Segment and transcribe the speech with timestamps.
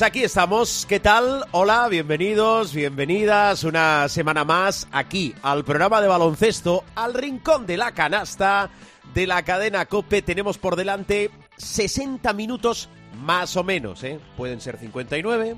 [0.00, 0.86] Pues aquí estamos.
[0.88, 1.44] ¿Qué tal?
[1.50, 7.92] Hola, bienvenidos, bienvenidas una semana más aquí al programa de baloncesto, al rincón de la
[7.92, 8.70] canasta
[9.12, 10.22] de la cadena Cope.
[10.22, 12.88] Tenemos por delante 60 minutos
[13.22, 14.18] más o menos, ¿eh?
[14.38, 15.56] Pueden ser 59,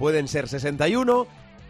[0.00, 1.28] pueden ser 61,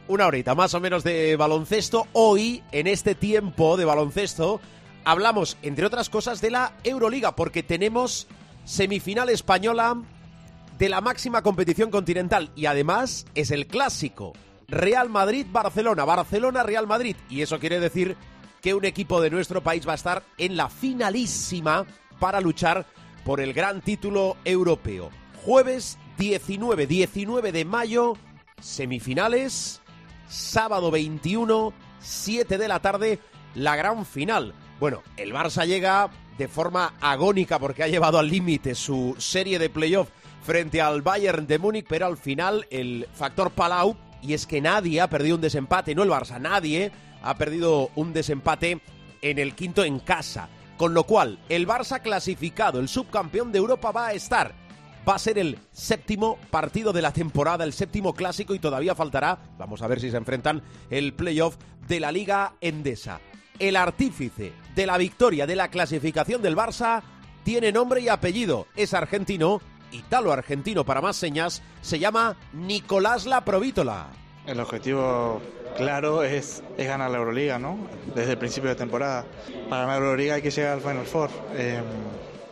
[0.09, 2.07] una horita más o menos de baloncesto.
[2.15, 4.63] Hoy, en este tiempo de baloncesto,
[5.05, 8.27] hablamos, entre otras cosas, de la Euroliga, porque tenemos
[8.65, 9.99] semifinal española
[10.81, 14.33] de la máxima competición continental y además es el clásico
[14.67, 18.17] Real Madrid-Barcelona, Barcelona-Real Madrid y eso quiere decir
[18.63, 21.85] que un equipo de nuestro país va a estar en la finalísima
[22.19, 22.87] para luchar
[23.27, 25.11] por el gran título europeo.
[25.45, 28.15] Jueves 19, 19 de mayo,
[28.59, 29.83] semifinales,
[30.29, 33.19] sábado 21, 7 de la tarde,
[33.55, 34.55] la gran final.
[34.79, 39.69] Bueno, el Barça llega de forma agónica porque ha llevado al límite su serie de
[39.69, 40.09] playoff
[40.43, 45.01] frente al Bayern de Múnich, pero al final el factor Palau, y es que nadie
[45.01, 48.81] ha perdido un desempate, no el Barça, nadie ha perdido un desempate
[49.23, 50.49] en el quinto en casa.
[50.77, 54.55] Con lo cual, el Barça clasificado, el subcampeón de Europa, va a estar.
[55.07, 59.39] Va a ser el séptimo partido de la temporada, el séptimo clásico y todavía faltará,
[59.59, 63.21] vamos a ver si se enfrentan, el playoff de la Liga Endesa.
[63.59, 67.03] El artífice de la victoria de la clasificación del Barça
[67.45, 69.61] tiene nombre y apellido, es argentino
[69.93, 74.09] italo-argentino para más señas, se llama Nicolás La Provítola.
[74.47, 75.41] El objetivo
[75.77, 77.79] claro es, es ganar la Euroliga, ¿no?
[78.15, 79.25] Desde el principio de temporada.
[79.69, 81.31] Para ganar la Euroliga hay que llegar al Final Four.
[81.55, 81.81] Eh,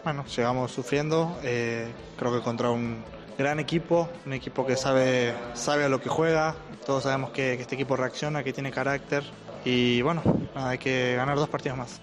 [0.05, 3.03] bueno, llegamos sufriendo, eh, creo que contra un
[3.37, 6.55] gran equipo, un equipo que sabe, sabe a lo que juega,
[6.87, 9.23] todos sabemos que, que este equipo reacciona, que tiene carácter
[9.65, 10.23] y bueno,
[10.55, 12.01] nada, hay que ganar dos partidos más.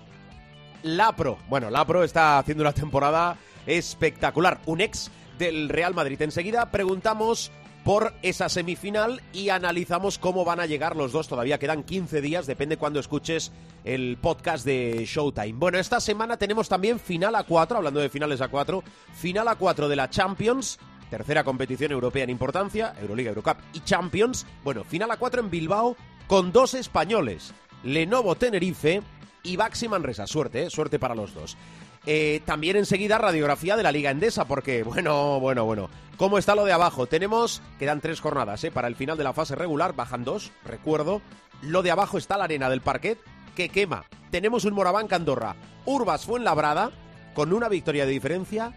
[0.83, 6.21] Lapro, bueno, Lapro está haciendo una temporada espectacular, un ex del Real Madrid.
[6.21, 7.51] Enseguida preguntamos
[7.85, 11.27] por esa semifinal y analizamos cómo van a llegar los dos.
[11.27, 13.51] Todavía quedan 15 días, depende cuando escuches
[13.83, 15.53] el podcast de Showtime.
[15.53, 19.55] Bueno, esta semana tenemos también final a 4, hablando de finales a 4, final a
[19.55, 20.79] 4 de la Champions,
[21.11, 24.47] tercera competición europea en importancia, Euroliga, Eurocup y Champions.
[24.63, 27.53] Bueno, final a 4 en Bilbao con dos españoles,
[27.83, 29.03] Lenovo Tenerife
[29.43, 30.25] y Baxi Manresa.
[30.25, 30.69] Suerte, ¿eh?
[30.71, 31.55] suerte para los dos.
[32.05, 35.89] Eh, también enseguida radiografía de la Liga Endesa, porque, bueno, bueno, bueno.
[36.17, 37.07] ¿Cómo está lo de abajo?
[37.07, 38.71] Tenemos, quedan tres jornadas, ¿eh?
[38.71, 41.21] Para el final de la fase regular, bajan dos, recuerdo.
[41.61, 43.19] Lo de abajo está la arena del parquet,
[43.53, 44.05] que quema.
[44.31, 45.55] Tenemos un Moraván Andorra.
[45.85, 46.91] Urbas Fuenlabrada,
[47.33, 48.71] con una victoria de diferencia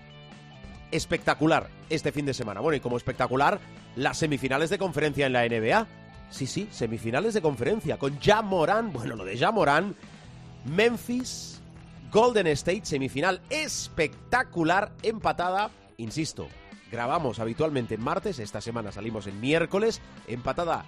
[0.90, 2.60] espectacular este fin de semana.
[2.60, 3.60] Bueno, y como espectacular,
[3.96, 5.86] las semifinales de conferencia en la NBA.
[6.30, 9.94] Sí, sí, semifinales de conferencia, con Ja Morán, bueno, lo de Ja Morán,
[10.64, 11.57] Memphis,
[12.10, 16.48] Golden State, semifinal espectacular, empatada, insisto,
[16.90, 20.84] grabamos habitualmente en martes, esta semana salimos en miércoles, empatada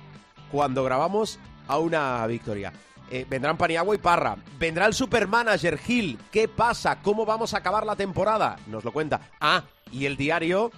[0.50, 1.38] cuando grabamos
[1.68, 2.72] a una victoria.
[3.10, 4.36] Eh, vendrán Paniagua y Parra.
[4.58, 6.18] Vendrá el supermanager Gil.
[6.30, 7.00] ¿Qué pasa?
[7.02, 8.56] ¿Cómo vamos a acabar la temporada?
[8.68, 9.20] Nos lo cuenta.
[9.40, 10.70] Ah, y el diario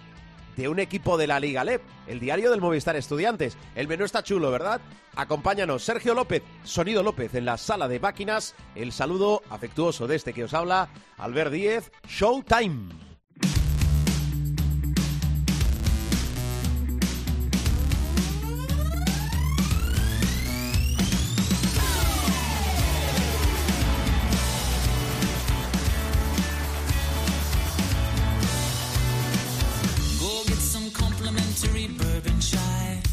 [0.56, 3.56] de un equipo de la Liga LEP, el diario del Movistar Estudiantes.
[3.74, 4.80] El menú está chulo, ¿verdad?
[5.16, 8.54] Acompáñanos, Sergio López, Sonido López en la sala de máquinas.
[8.74, 13.11] El saludo afectuoso de este que os habla, Albert Díez, Showtime.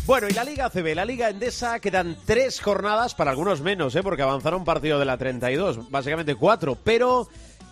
[0.09, 4.01] Bueno, y la Liga ACB, la Liga Endesa, quedan tres jornadas, para algunos menos, ¿eh?
[4.01, 7.27] porque avanzaron partido de la 32, básicamente cuatro, pero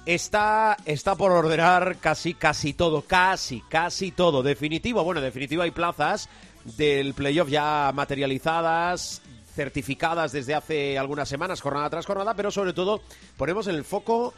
[0.06, 4.44] está, está por ordenar casi, casi todo, casi, casi todo.
[4.44, 6.30] Definitivo, bueno, definitivo hay plazas
[6.78, 9.24] del playoff ya materializadas,
[9.56, 13.02] certificadas desde hace algunas semanas, jornada tras jornada, pero sobre todo
[13.36, 14.36] ponemos el foco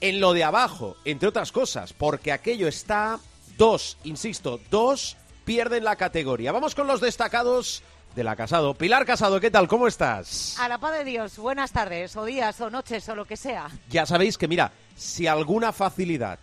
[0.00, 3.20] en lo de abajo, entre otras cosas, porque aquello está
[3.58, 6.52] dos, insisto, dos pierden la categoría.
[6.52, 7.82] Vamos con los destacados
[8.14, 8.74] de la Casado.
[8.74, 9.68] Pilar Casado, ¿qué tal?
[9.68, 10.58] ¿Cómo estás?
[10.58, 13.68] A la paz de Dios, buenas tardes, o días, o noches, o lo que sea.
[13.88, 16.38] Ya sabéis que, mira, si alguna facilidad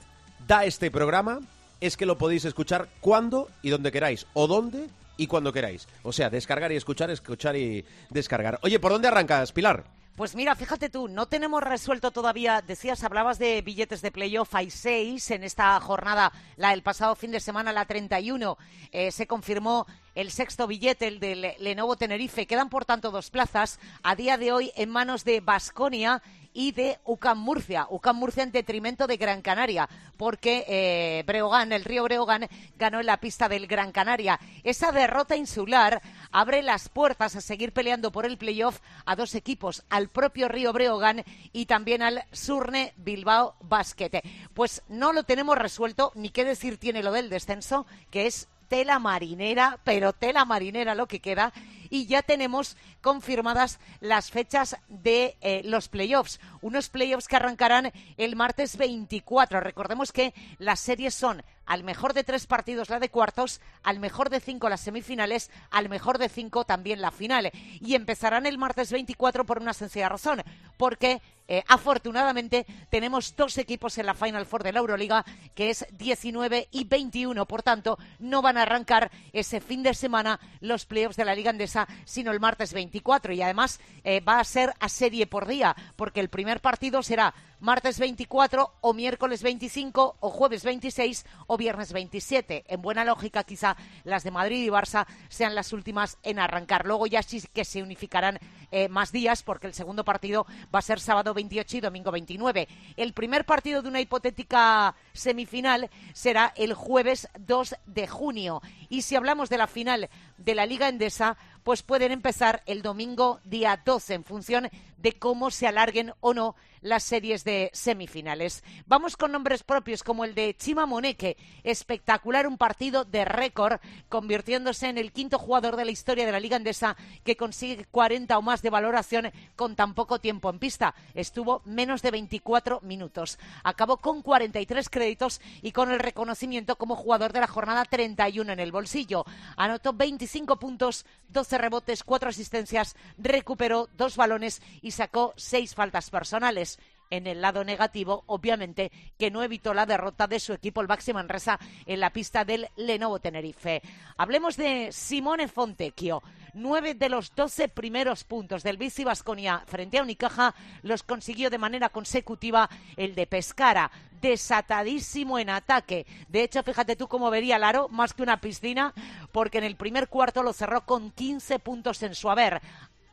[0.48, 1.40] da este programa,
[1.80, 5.88] es que lo podéis escuchar cuando y donde queráis, o dónde y cuando queráis.
[6.04, 8.60] O sea, descargar y escuchar, escuchar y descargar.
[8.64, 9.84] Oye, ¿por dónde arrancas, Pilar?
[10.20, 14.70] Pues mira, fíjate tú, no tenemos resuelto todavía, decías, hablabas de billetes de playoff, hay
[14.70, 18.58] seis en esta jornada, la del pasado fin de semana, la 31,
[18.92, 22.48] eh, se confirmó el sexto billete, el del Lenovo Tenerife.
[22.48, 26.22] Quedan, por tanto, dos plazas a día de hoy en manos de Basconia
[26.60, 27.88] y de UCAM Murcia.
[27.90, 33.06] UCAM Murcia en detrimento de Gran Canaria, porque eh, Breogán, el río Breogán, ganó en
[33.06, 34.38] la pista del Gran Canaria.
[34.66, 36.02] Esa derrota insular
[36.34, 40.74] abre las puertas a seguir peleando por el playoff a dos equipos, al propio Río
[40.74, 41.24] Breogán
[41.54, 44.22] y también al Surne Bilbao Basket.
[44.54, 49.00] Pues no lo tenemos resuelto, ni qué decir tiene lo del descenso, que es tela
[49.00, 51.54] marinera, pero tela marinera lo que queda
[51.90, 56.40] y ya tenemos confirmadas las fechas de eh, los playoffs.
[56.62, 59.60] Unos playoffs que arrancarán el martes 24.
[59.60, 64.32] Recordemos que las series son al mejor de tres partidos la de cuartos, al mejor
[64.32, 67.52] de cinco las semifinales, al mejor de cinco también la final.
[67.80, 70.42] Y empezarán el martes 24 por una sencilla razón,
[70.78, 75.24] porque eh, afortunadamente tenemos dos equipos en la Final Four de la Euroliga,
[75.54, 77.46] que es 19 y 21.
[77.46, 81.52] Por tanto, no van a arrancar ese fin de semana los playoffs de la Liga
[81.52, 83.32] Andesa, sino el martes 24.
[83.34, 87.34] Y además eh, va a ser a serie por día, porque el primer partido será
[87.60, 92.64] martes 24 o miércoles 25 o jueves 26 o viernes 27.
[92.68, 96.86] En buena lógica, quizá las de Madrid y Barça sean las últimas en arrancar.
[96.86, 98.40] Luego ya sí que se unificarán
[98.72, 102.68] eh, más días porque el segundo partido va a ser sábado 28 y domingo 29.
[102.96, 108.62] El primer partido de una hipotética semifinal será el jueves 2 de junio.
[108.90, 113.42] Y si hablamos de la final de la Liga Endesa, pues pueden empezar el domingo
[113.44, 118.64] día 12 en función de cómo se alarguen o no las series de semifinales.
[118.86, 124.88] Vamos con nombres propios como el de Chima Moneque, espectacular un partido de récord, convirtiéndose
[124.88, 128.42] en el quinto jugador de la historia de la Liga Andesa que consigue 40 o
[128.42, 130.96] más de valoración con tan poco tiempo en pista.
[131.14, 133.40] Estuvo menos de 24 minutos.
[133.64, 138.60] Acabó con 43 créditos y con el reconocimiento como jugador de la jornada 31 en
[138.60, 139.26] el bolsillo.
[139.58, 146.69] Anotó 25 puntos, 12 rebotes, 4 asistencias, recuperó dos balones y sacó seis faltas personales
[147.10, 151.14] en el lado negativo, obviamente, que no evitó la derrota de su equipo, el Baxi
[151.14, 153.82] Manresa, en la pista del Lenovo Tenerife.
[154.18, 156.22] Hablemos de Simone Fontecchio.
[156.54, 161.60] Nueve de los doce primeros puntos del Bici Vasconia frente a Unicaja los consiguió de
[161.60, 162.68] manera consecutiva
[162.98, 163.92] el de Pescara
[164.22, 166.06] desatadísimo en ataque.
[166.28, 168.94] De hecho, fíjate tú cómo vería el aro, más que una piscina,
[169.32, 172.62] porque en el primer cuarto lo cerró con 15 puntos en su haber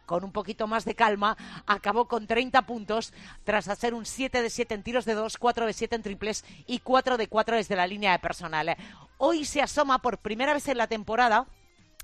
[0.06, 1.36] con un poquito más de calma,
[1.66, 3.12] acabó con 30 puntos
[3.44, 6.44] tras hacer un 7 de 7 en tiros de 2, 4 de 7 en triples
[6.66, 8.76] y 4 de 4 desde la línea de personal.
[9.18, 11.46] Hoy se asoma por primera vez en la temporada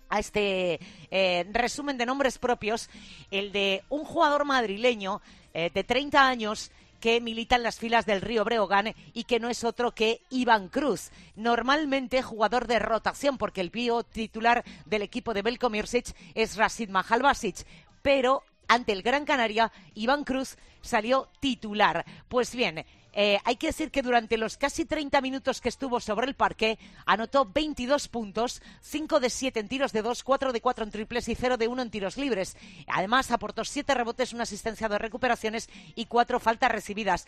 [0.09, 0.79] a este
[1.11, 2.91] eh, resumen de nombres propios,
[3.31, 5.23] el de un jugador madrileño
[5.55, 6.71] eh, de 30 años
[7.03, 10.69] que milita en las filas del Río Breogán y que no es otro que Iván
[10.69, 16.57] Cruz, normalmente jugador de rotación, porque el pío titular del equipo de Belko Mirsic es
[16.57, 17.67] Rasid Mahalbasic
[18.03, 22.05] pero ante el Gran Canaria, Iván Cruz salió titular.
[22.29, 26.27] Pues bien, eh, hay que decir que durante los casi 30 minutos que estuvo sobre
[26.27, 30.85] el parque, anotó 22 puntos, 5 de 7 en tiros de 2, 4 de 4
[30.85, 32.57] en triples y 0 de 1 en tiros libres.
[32.87, 37.27] Además, aportó 7 rebotes, una asistencia de recuperaciones y 4 faltas recibidas.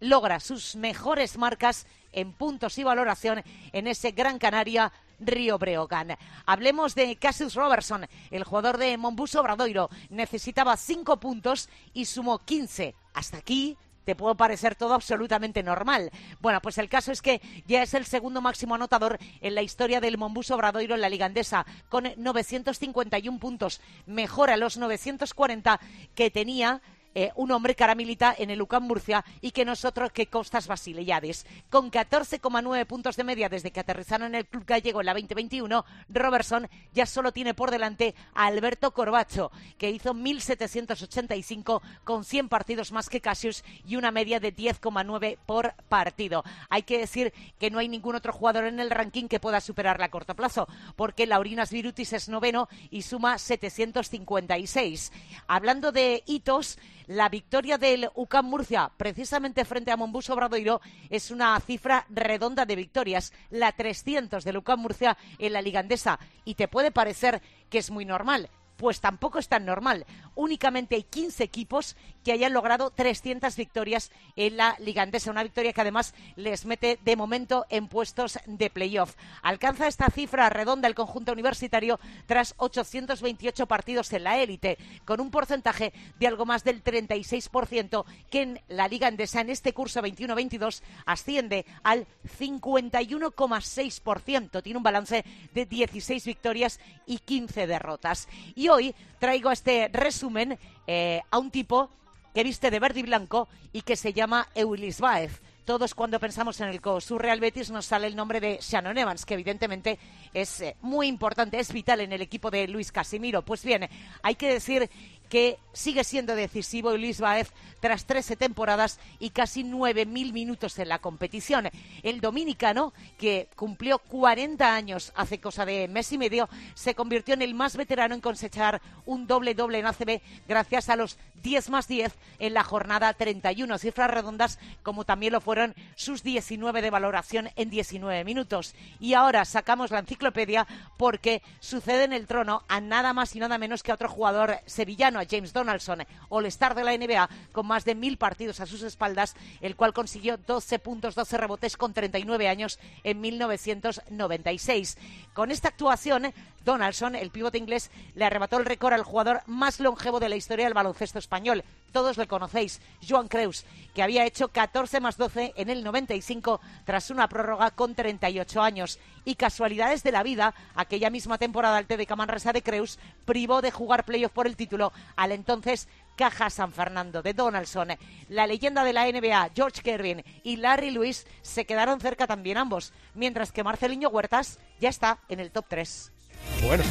[0.00, 6.16] Logra sus mejores marcas en puntos y valoración en ese Gran Canaria Río Breogán.
[6.44, 9.90] Hablemos de Cassius Robertson, el jugador de Mombuso Bradoiro.
[10.10, 12.94] Necesitaba cinco puntos y sumó 15.
[13.14, 16.10] Hasta aquí te puede parecer todo absolutamente normal.
[16.40, 20.00] Bueno, pues el caso es que ya es el segundo máximo anotador en la historia
[20.00, 23.80] del Mombuso Bradoiro en la Liga Andesa, con 951 puntos.
[24.06, 25.80] Mejora los 940
[26.14, 26.80] que tenía
[27.18, 30.66] eh, un hombre que ahora milita en el UCAM Murcia y que nosotros que Costas
[30.66, 31.46] Basilellades.
[31.70, 35.86] Con 14,9 puntos de media desde que aterrizaron en el club gallego en la 2021,
[36.10, 42.92] Robertson ya solo tiene por delante a Alberto Corbacho, que hizo 1.785 con 100 partidos
[42.92, 46.44] más que Cassius y una media de 10,9 por partido.
[46.68, 50.04] Hay que decir que no hay ningún otro jugador en el ranking que pueda superarla
[50.04, 55.12] a corto plazo, porque Laurinas Virutis es noveno y suma 756.
[55.46, 61.58] Hablando de hitos, la victoria del UCAM Murcia, precisamente frente a Mombuso Obradoiro, es una
[61.60, 66.18] cifra redonda de victorias, la 300 del UCAM Murcia en la Liga Andesa.
[66.44, 68.50] Y te puede parecer que es muy normal.
[68.76, 70.06] Pues tampoco es tan normal.
[70.34, 75.72] Únicamente hay 15 equipos que hayan logrado 300 victorias en la Liga Andesa, una victoria
[75.72, 79.14] que además les mete de momento en puestos de playoff.
[79.42, 85.30] Alcanza esta cifra redonda el conjunto universitario tras 828 partidos en la élite, con un
[85.30, 90.82] porcentaje de algo más del 36% que en la Liga Andesa en este curso 21-22
[91.04, 92.06] asciende al
[92.38, 94.62] 51,6%.
[94.62, 98.28] Tiene un balance de 16 victorias y 15 derrotas.
[98.54, 101.90] Y hoy traigo este resumen eh, a un tipo
[102.34, 105.40] que viste de verde y blanco y que se llama Eulis Baez.
[105.64, 109.26] Todos cuando pensamos en el COSUR Real Betis nos sale el nombre de Shannon Evans,
[109.26, 109.98] que evidentemente
[110.32, 113.42] es eh, muy importante, es vital en el equipo de Luis Casimiro.
[113.42, 113.88] Pues bien,
[114.22, 114.88] hay que decir
[115.28, 120.98] que sigue siendo decisivo Luis Baez tras 13 temporadas y casi 9.000 minutos en la
[120.98, 121.68] competición.
[122.02, 127.42] El dominicano, que cumplió 40 años hace cosa de mes y medio, se convirtió en
[127.42, 132.12] el más veterano en cosechar un doble-doble en ACB gracias a los 10 más 10
[132.38, 133.78] en la jornada 31.
[133.78, 138.74] Cifras redondas como también lo fueron sus 19 de valoración en 19 minutos.
[138.98, 140.66] Y ahora sacamos la enciclopedia
[140.96, 144.58] porque sucede en el trono a nada más y nada menos que a otro jugador
[144.66, 148.82] sevillano, a James Donaldson, All-Star de la NBA, con más de mil partidos a sus
[148.82, 154.98] espaldas, el cual consiguió 12 puntos, 12 rebotes con 39 años en 1996.
[155.34, 156.32] Con esta actuación,
[156.66, 160.66] Donaldson, el pivote inglés, le arrebató el récord al jugador más longevo de la historia
[160.66, 161.64] del baloncesto español.
[161.92, 167.10] Todos le conocéis, Joan Creus, que había hecho 14 más 12 en el 95 tras
[167.10, 168.98] una prórroga con 38 años.
[169.24, 173.70] Y casualidades de la vida, aquella misma temporada el TDK Manresa de Creus privó de
[173.70, 177.96] jugar playoff por el título al entonces Caja San Fernando de Donaldson.
[178.28, 182.92] La leyenda de la NBA, George Kervin y Larry Lewis se quedaron cerca también ambos,
[183.14, 186.12] mientras que Marceliño Huertas ya está en el top 3.
[186.62, 186.84] Bueno.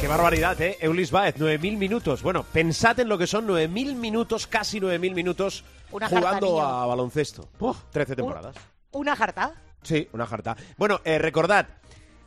[0.00, 0.76] Qué barbaridad, ¿eh?
[0.80, 2.22] Eulis Baez, 9.000 minutos.
[2.22, 6.86] Bueno, pensad en lo que son 9.000 minutos, casi 9.000 minutos Una jugando jarta, a
[6.86, 7.48] baloncesto.
[7.58, 8.56] Uf, 13 temporadas.
[8.92, 9.54] ¿Una jarta?
[9.82, 10.56] Sí, una jarta.
[10.76, 11.66] Bueno, eh, recordad,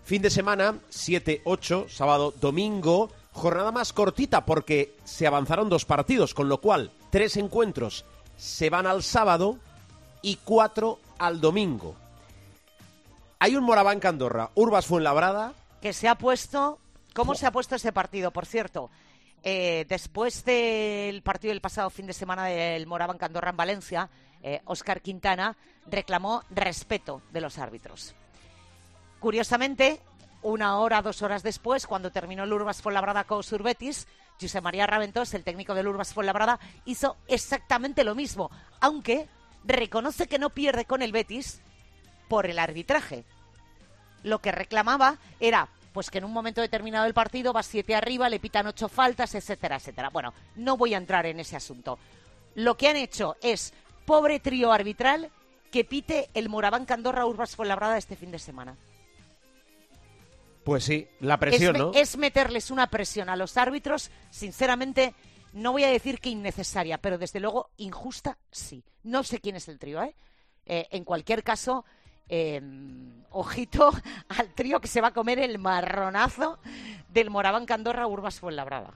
[0.03, 6.33] fin de semana, 7, 8, sábado, domingo, jornada más cortita porque se avanzaron dos partidos,
[6.33, 8.03] con lo cual tres encuentros
[8.35, 9.57] se van al sábado
[10.21, 11.95] y cuatro al domingo.
[13.41, 15.53] Hay un Moraván Andorra, Urbas Fuenlabrada.
[15.81, 16.77] que se ha puesto.
[17.13, 18.31] ¿Cómo se ha puesto ese partido?
[18.31, 18.91] Por cierto,
[19.43, 24.09] eh, después del partido del pasado fin de semana del Moraban Candorra en Valencia,
[24.43, 25.55] eh, Óscar Quintana
[25.87, 28.13] reclamó respeto de los árbitros.
[29.21, 30.01] Curiosamente,
[30.41, 34.05] una hora, dos horas después, cuando terminó el Urbas Fuenlabrada con Surbetis,
[34.39, 39.27] José María Raventós, el técnico del Urbas Fuenlabrada, hizo exactamente lo mismo, aunque
[39.63, 41.61] reconoce que no pierde con el Betis
[42.29, 43.25] por el arbitraje.
[44.23, 48.29] Lo que reclamaba era pues que en un momento determinado del partido va siete arriba,
[48.29, 50.09] le pitan ocho faltas, etcétera, etcétera.
[50.09, 51.97] Bueno, no voy a entrar en ese asunto.
[52.55, 53.73] Lo que han hecho es
[54.05, 55.31] pobre trío arbitral
[55.71, 58.75] que pite el Moraván Candorra Urbas Fuenlabrada este fin de semana.
[60.63, 61.91] Pues sí, la presión, es, ¿no?
[61.93, 65.15] es meterles una presión a los árbitros, sinceramente,
[65.53, 68.83] no voy a decir que innecesaria, pero desde luego injusta sí.
[69.03, 70.15] No sé quién es el trío, ¿eh?
[70.65, 71.85] Eh, en cualquier caso,
[72.29, 72.61] eh,
[73.31, 73.91] ojito
[74.29, 76.59] al trío que se va a comer el marronazo
[77.09, 78.93] del Moraván Candorra Urbas Fuenlabrada.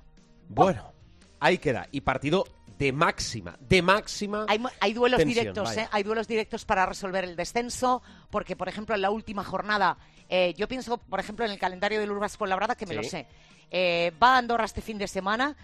[0.50, 0.92] Bueno,
[1.40, 1.88] ahí queda.
[1.92, 2.46] Y partido
[2.78, 4.46] de máxima, de máxima.
[4.80, 5.78] Hay, duelos tensión, directos.
[5.78, 5.88] ¿eh?
[5.92, 9.98] Hay duelos directos para resolver el descenso, porque, por ejemplo, en la última jornada,
[10.30, 12.98] eh, yo pienso, por ejemplo, en el calendario del Urbas Fuenlabrada, que me Sí.
[12.98, 13.28] lo sé.
[13.72, 15.56] Eh, va a Andorra este fin de semana.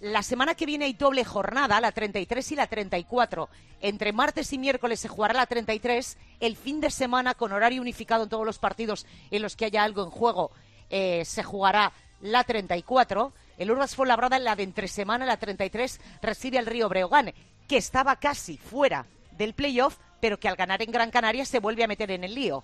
[0.00, 3.48] La semana que viene hay doble jornada, la 33 y la 34.
[3.80, 6.16] Entre martes y miércoles se jugará la 33.
[6.38, 9.82] El fin de semana, con horario unificado en todos los partidos en los que haya
[9.82, 10.52] algo en juego,
[10.88, 13.32] eh, se jugará la 34.
[13.58, 17.32] El Urbas Fuenlabrada en la de entre semana, la 33, recibe al Río Breogán,
[17.66, 21.82] que estaba casi fuera del playoff, pero que al ganar en Gran Canaria se vuelve
[21.82, 22.62] a meter en el lío.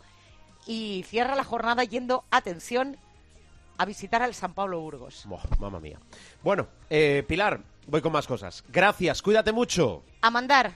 [0.68, 2.96] Y cierra la jornada yendo, atención,
[3.76, 5.24] a visitar al San Pablo Burgos.
[5.26, 5.98] Buah, mamma mía.
[6.42, 8.64] Bueno, eh, Pilar, voy con más cosas.
[8.68, 10.02] Gracias, cuídate mucho.
[10.20, 10.74] A mandar.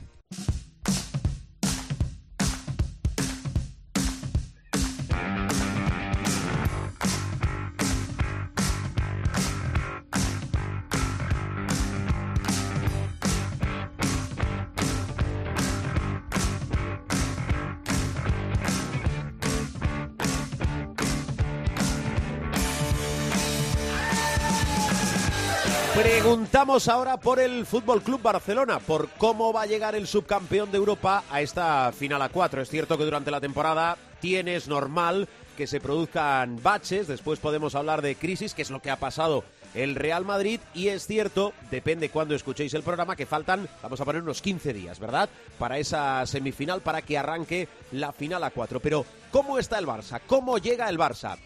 [26.58, 30.78] Preguntamos ahora por el Fútbol Club Barcelona, por cómo va a llegar el subcampeón de
[30.78, 32.60] Europa a esta final a cuatro.
[32.60, 38.02] Es cierto que durante la temporada tienes normal que se produzcan baches, después podemos hablar
[38.02, 42.08] de crisis, que es lo que ha pasado el Real Madrid, y es cierto, depende
[42.08, 45.28] cuando escuchéis el programa, que faltan, vamos a poner unos 15 días, ¿verdad?
[45.60, 48.80] Para esa semifinal, para que arranque la final a cuatro.
[48.80, 50.20] Pero, ¿cómo está el Barça?
[50.26, 51.38] ¿Cómo llega el Barça?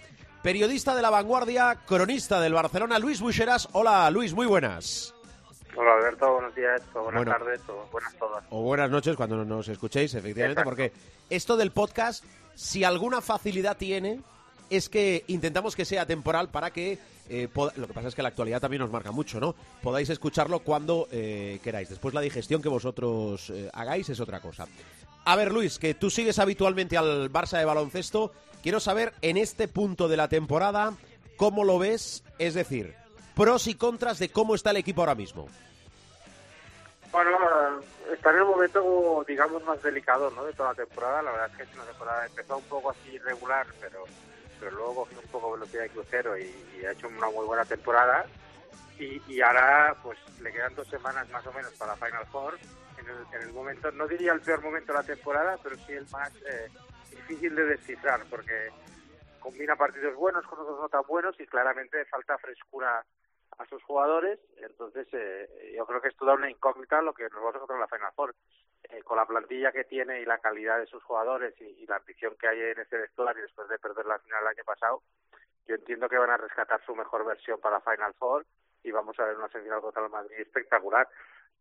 [0.43, 3.69] Periodista de la vanguardia, cronista del Barcelona, Luis Bucheras.
[3.73, 5.15] Hola, Luis, muy buenas.
[5.77, 8.45] Hola Alberto, buenos días, o buenas tardes, o buenas todas.
[8.51, 10.93] O buenas noches cuando nos escuchéis, efectivamente, porque
[11.31, 12.25] esto del podcast,
[12.57, 14.21] si alguna facilidad tiene,
[14.71, 18.29] es que intentamos que sea temporal para que eh, lo que pasa es que la
[18.29, 19.55] actualidad también nos marca mucho, ¿no?
[19.83, 21.89] Podáis escucharlo cuando eh, queráis.
[21.89, 24.67] Después la digestión que vosotros eh, hagáis es otra cosa.
[25.25, 28.33] A ver, Luis, que tú sigues habitualmente al Barça de baloncesto.
[28.63, 30.95] Quiero saber en este punto de la temporada
[31.37, 32.95] cómo lo ves, es decir,
[33.35, 35.49] pros y contras de cómo está el equipo ahora mismo.
[37.13, 37.31] Bueno,
[38.13, 40.45] está en el momento, digamos, más delicado ¿no?
[40.45, 41.23] de toda la temporada.
[41.23, 44.05] La verdad es que es una temporada empezó un poco así irregular, pero
[44.63, 48.25] pero luego cogió un poco velocidad de crucero y, ha hecho una muy buena temporada.
[48.99, 52.57] Y, ahora pues le quedan dos semanas más o menos para Final Four.
[52.99, 56.33] En el, momento, no diría el peor momento de la temporada, pero sí el más
[56.37, 56.71] eh,
[57.11, 58.71] difícil de descifrar, porque
[59.41, 63.05] combina partidos buenos con otros no tan buenos y claramente falta frescura
[63.59, 64.39] a sus jugadores.
[64.59, 67.79] Entonces, eh, yo creo que es toda una incógnita lo que nos vamos a encontrar
[67.79, 68.35] en la Final Four.
[68.93, 72.37] Eh, con la plantilla que tiene y la calidad de sus jugadores y, la ambición
[72.39, 75.03] que hay en ese vestuario después de perder la final el año pasado,
[75.67, 78.45] yo entiendo que van a rescatar su mejor versión para Final Four
[78.83, 81.09] y vamos a ver una semifinal contra el Madrid espectacular.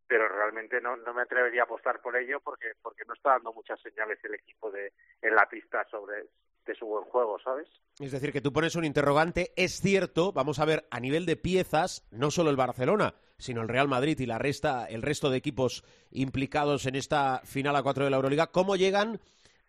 [0.08, 3.54] Pero realmente no, no me atrevería a apostar por ello porque porque no está dando
[3.54, 6.26] muchas señales el equipo de en la pista sobre
[6.72, 7.68] de su buen juego, ¿sabes?
[8.00, 11.36] Es decir, que tú pones un interrogante, es cierto, vamos a ver, a nivel de
[11.36, 15.38] piezas, no solo el Barcelona, sino el Real Madrid y la resta, el resto de
[15.38, 19.20] equipos implicados en esta final a cuatro de la Euroliga, ¿cómo llegan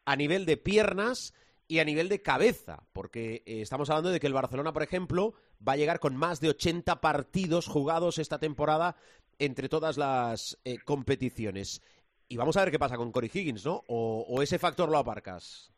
[0.04, 1.34] a nivel de piernas
[1.66, 2.84] y a nivel de cabeza?
[2.92, 5.34] Porque eh, estamos hablando de que el Barcelona, por ejemplo,
[5.66, 8.96] va a llegar con más de 80 partidos jugados esta temporada
[9.38, 11.82] entre todas las eh, competiciones.
[12.28, 13.82] Y vamos a ver qué pasa con Corey Higgins, ¿no?
[13.88, 15.71] o ese factor lo aparcas.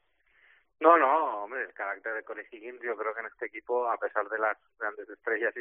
[0.84, 4.28] No, no, hombre, el carácter de Higgins yo creo que en este equipo, a pesar
[4.28, 5.54] de las grandes estrellas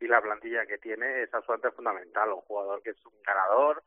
[0.00, 2.32] y, la plantilla que tiene, es absolutamente fundamental.
[2.32, 3.82] Un jugador que es un ganador,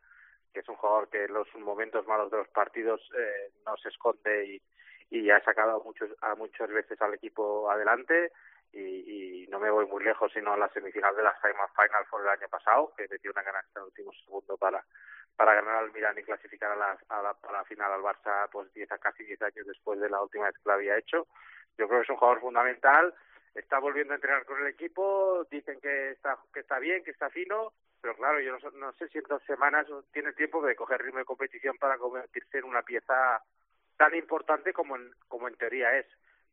[0.54, 3.90] que es un jugador que en los momentos malos de los partidos eh, no se
[3.90, 4.62] esconde
[5.10, 8.32] y, ha sacado muchos, a muchas veces al equipo adelante.
[8.72, 12.24] Y, y, no me voy muy lejos, sino a la semifinal de la Final Four
[12.24, 14.84] el año pasado, que metió una canasta en el último segundo para
[15.36, 18.92] para ganar al Milan y clasificar a la, a la, final al Barça pues diez,
[18.92, 21.28] a casi 10 años después de la última vez que lo había hecho.
[21.78, 23.14] Yo creo que es un jugador fundamental,
[23.54, 27.30] está volviendo a entrenar con el equipo, dicen que está, que está bien, que está
[27.30, 31.02] fino, pero claro, yo no, no sé si en dos semanas tiene tiempo de coger
[31.02, 33.42] ritmo de competición para convertirse en una pieza
[33.98, 36.06] tan importante como en, como en teoría es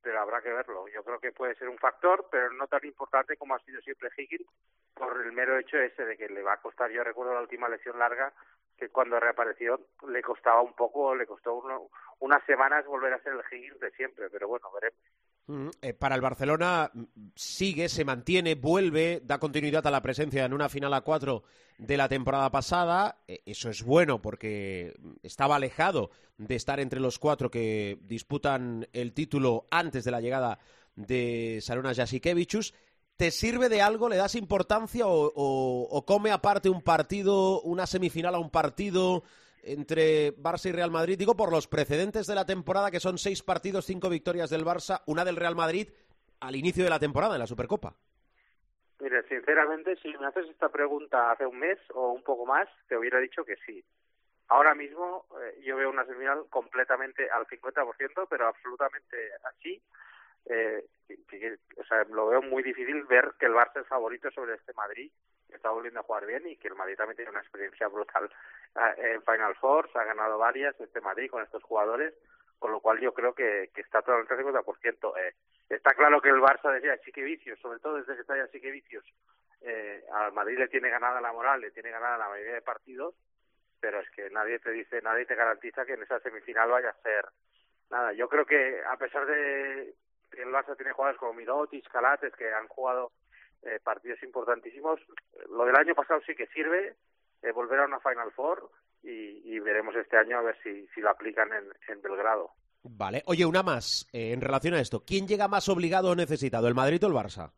[0.03, 0.88] pero habrá que verlo.
[0.88, 4.11] Yo creo que puede ser un factor, pero no tan importante como ha sido siempre
[4.17, 4.49] Higgins,
[4.95, 7.69] por el mero hecho ese de que le va a costar, yo recuerdo la última
[7.69, 8.33] lesión larga,
[8.77, 11.62] que cuando reapareció le costaba un poco, le costó
[12.19, 15.01] unas semanas volver a ser el Higgins de siempre, pero bueno, veremos.
[15.46, 17.02] Mm, eh, para el Barcelona mm,
[17.35, 21.42] sigue, se mantiene, vuelve, da continuidad a la presencia en una final a cuatro
[21.78, 23.18] de la temporada pasada.
[23.26, 29.12] Eh, eso es bueno porque estaba alejado de estar entre los cuatro que disputan el
[29.12, 30.59] título antes de la llegada
[30.94, 32.74] de Saruna Jasikevichus.
[33.16, 34.09] ¿Te sirve de algo?
[34.09, 39.22] ¿Le das importancia o, come aparte un partido, una semifinal a un partido
[39.62, 41.18] entre Barça y Real Madrid?
[41.18, 45.03] Digo por los precedentes de la temporada, que son seis partidos, cinco victorias del Barça,
[45.07, 45.88] una del Real Madrid
[46.40, 47.94] al inicio de la temporada en la Supercopa.
[49.01, 52.96] Mire, sinceramente, si me haces esta pregunta hace un mes o un poco más, te
[52.96, 53.85] hubiera dicho que sí.
[54.48, 59.83] Ahora mismo eh, yo veo una semifinal completamente al 50%, pero absolutamente así
[60.46, 60.85] eh,
[61.79, 65.11] o sea, lo veo muy difícil ver que el Barça es favorito sobre este Madrid,
[65.57, 68.31] está volviendo a jugar bien y que el Madrid también tiene una experiencia brutal
[68.75, 72.15] ah, en Final Four, se ha ganado varias este Madrid con estos jugadores,
[72.59, 75.17] con lo cual yo creo que, que está totalmente al 50%.
[75.19, 75.35] Eh,
[75.69, 78.71] está claro que el Barça decía Chique Vicios, sobre todo desde que está ya Chique
[78.71, 79.05] Vicios,
[79.61, 83.15] eh, al Madrid le tiene ganada la moral, le tiene ganada la mayoría de partidos,
[83.81, 87.03] pero es que nadie te dice, nadie te garantiza que en esa semifinal vaya a
[87.03, 87.27] ser
[87.91, 88.12] nada.
[88.12, 89.95] Yo creo que a pesar de
[90.33, 93.12] el Barça tiene jugadores como Mirotic, Calates, que han jugado
[93.62, 95.01] eh, partidos importantísimos.
[95.51, 96.96] Lo del año pasado sí que sirve,
[97.42, 98.70] eh, volver a una Final Four
[99.03, 102.51] y, veremos este año a ver si, si lo aplican en, Belgrado.
[102.83, 103.22] Vale.
[103.27, 105.05] Oye, una más eh, en relación a esto.
[105.07, 107.53] ¿Quién llega más obligado o necesitado, el Madrid o el Barça?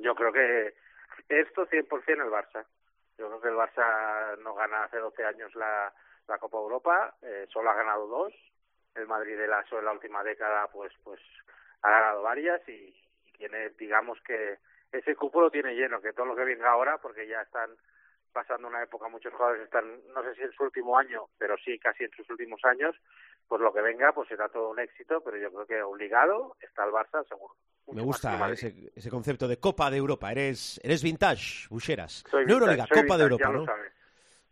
[0.00, 0.74] Yo creo que
[1.28, 2.66] esto 100% el Barça.
[3.16, 5.92] Yo creo que el Barça no gana hace 12 años la,
[6.28, 7.16] la Copa Europa,
[7.50, 8.34] solo ha ganado dos.
[8.94, 11.20] El Madrid de la, la última década, pues, pues
[11.80, 12.94] ha ganado varias y,
[13.42, 14.58] tiene, digamos que
[14.92, 17.70] ese cupo lo tiene lleno, que todo lo que venga ahora, porque ya están
[18.32, 21.78] pasando una época, muchos jugadores están, no sé si en su último año, pero sí
[21.78, 22.94] casi en sus últimos años,
[23.46, 26.84] pues lo que venga, pues será todo un éxito, pero yo creo que obligado está
[26.84, 27.54] el Barça, seguro.
[27.92, 30.30] Me gusta ese, ese, concepto de Copa de Europa.
[30.30, 32.24] Eres, eres vintage, Bucheras.
[32.30, 33.66] Soy no Euroliga, Copa de Europa, ¿no?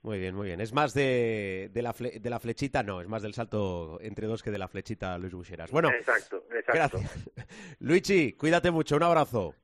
[0.02, 0.60] Muy bien, muy bien.
[0.60, 4.42] Es más de, de, la, de la flechita, no, es más del salto entre dos
[4.42, 5.70] que de la flechita, Luis Bucheras.
[5.70, 6.98] Bueno, exacto, exacto.
[6.98, 7.30] gracias.
[7.80, 9.54] Luigi, cuídate mucho, un abrazo.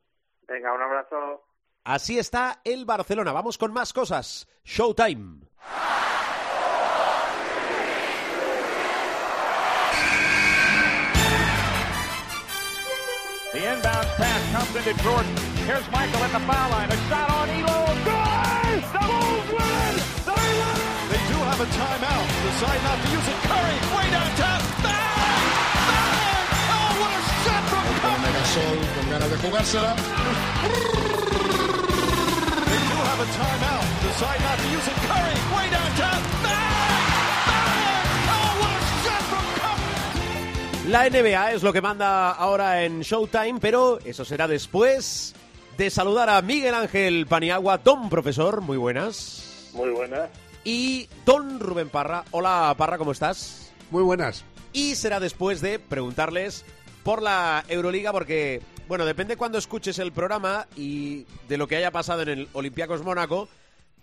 [0.48, 1.44] Venga, un abrazo.
[1.85, 3.32] Así está el Barcelona.
[3.32, 4.48] Vamos con más cosas.
[4.64, 5.46] Showtime.
[13.52, 15.37] The inbound pass comes into Jordan.
[15.64, 16.90] Here's Michael at the foul line.
[16.90, 17.87] A shot on Elo.
[18.04, 18.82] Good!
[18.92, 19.94] The Bulls win!
[20.28, 20.78] They win!
[21.09, 22.26] They do have a timeout.
[22.44, 23.38] Decide not to use it.
[23.48, 24.61] Curry, way downtown.
[24.85, 25.46] Bang!
[25.88, 26.46] Bang!
[26.68, 28.86] Oh, what a shot from Curry!
[29.42, 29.96] De jugársela.
[40.88, 45.35] La NBA es lo que manda ahora en Showtime, pero eso será después
[45.77, 49.70] de saludar a Miguel Ángel Paniagua, don profesor, muy buenas.
[49.75, 50.31] Muy buenas.
[50.64, 52.25] Y don Rubén Parra.
[52.31, 53.72] Hola Parra, ¿cómo estás?
[53.90, 54.44] Muy buenas.
[54.72, 56.64] Y será después de preguntarles
[57.07, 61.92] por la Euroliga, porque, bueno, depende cuando escuches el programa y de lo que haya
[61.92, 63.49] pasado en el Olympiacos Mónaco,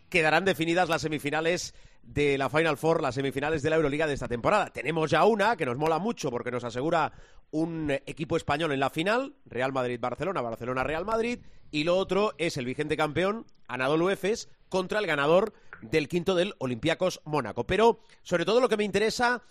[0.08, 4.30] quedarán definidas las semifinales de la Final Four, las semifinales de la Euroliga de esta
[4.30, 4.68] temporada.
[4.68, 7.12] Tenemos ya una que nos mola mucho porque nos asegura
[7.52, 11.40] un equipo español en la final, Real Madrid-Barcelona, Barcelona-Real Madrid,
[11.72, 16.54] y lo otro es el vigente campeón, Anadolu Efes, contra el ganador del quinto del
[16.58, 17.66] Olympiacos Mónaco.
[17.66, 19.44] Pero, sobre todo, lo que me interesa...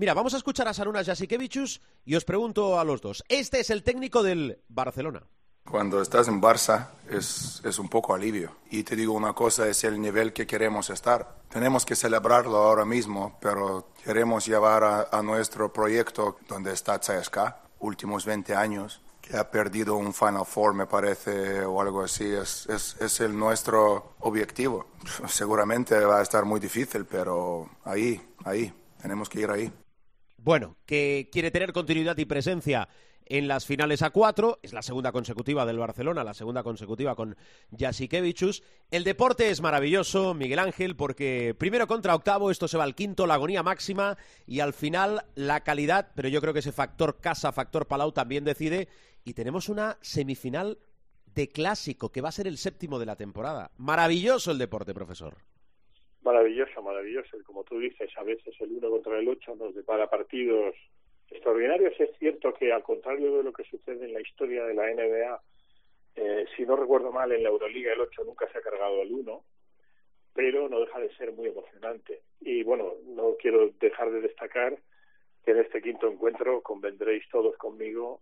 [0.00, 3.22] Mira, vamos a escuchar a Sarunas Jasikevichus y os pregunto a los dos.
[3.28, 5.24] Este es el técnico del Barcelona.
[5.70, 8.56] Cuando estás en Barça es, es, un poco alivio.
[8.70, 11.42] Y te digo una cosa, es el nivel que queremos estar.
[11.50, 17.38] Tenemos que celebrarlo ahora mismo, pero queremos llevar a, nuestro proyecto donde está CSK,
[17.80, 22.24] últimos 20 años, que ha perdido un Final Four, me parece, o algo así.
[22.24, 24.86] Es, es, es el nuestro objetivo.
[25.28, 29.70] Seguramente va a estar muy difícil, pero ahí, ahí, tenemos que ir ahí.
[30.42, 32.88] Bueno, que quiere tener continuidad y presencia
[33.26, 34.58] en las finales a cuatro.
[34.62, 37.36] Es la segunda consecutiva del Barcelona, la segunda consecutiva con
[37.78, 38.62] Jasikevichus.
[38.90, 43.26] El deporte es maravilloso, Miguel Ángel, porque primero contra octavo, esto se va al quinto,
[43.26, 47.52] la agonía máxima y al final la calidad, pero yo creo que ese factor casa,
[47.52, 48.88] factor Palau también decide.
[49.24, 50.78] Y tenemos una semifinal
[51.34, 53.72] de clásico que va a ser el séptimo de la temporada.
[53.76, 55.36] Maravilloso el deporte, profesor.
[56.22, 57.36] Maravilloso, maravilloso.
[57.44, 60.74] Como tú dices, a veces el uno contra el ocho nos depara partidos
[61.30, 61.94] extraordinarios.
[61.98, 65.40] Es cierto que, al contrario de lo que sucede en la historia de la NBA,
[66.16, 69.12] eh, si no recuerdo mal, en la Euroliga el 8 nunca se ha cargado al
[69.12, 69.44] 1,
[70.34, 72.22] pero no deja de ser muy emocionante.
[72.40, 74.78] Y bueno, no quiero dejar de destacar
[75.44, 78.20] que en este quinto encuentro convendréis todos conmigo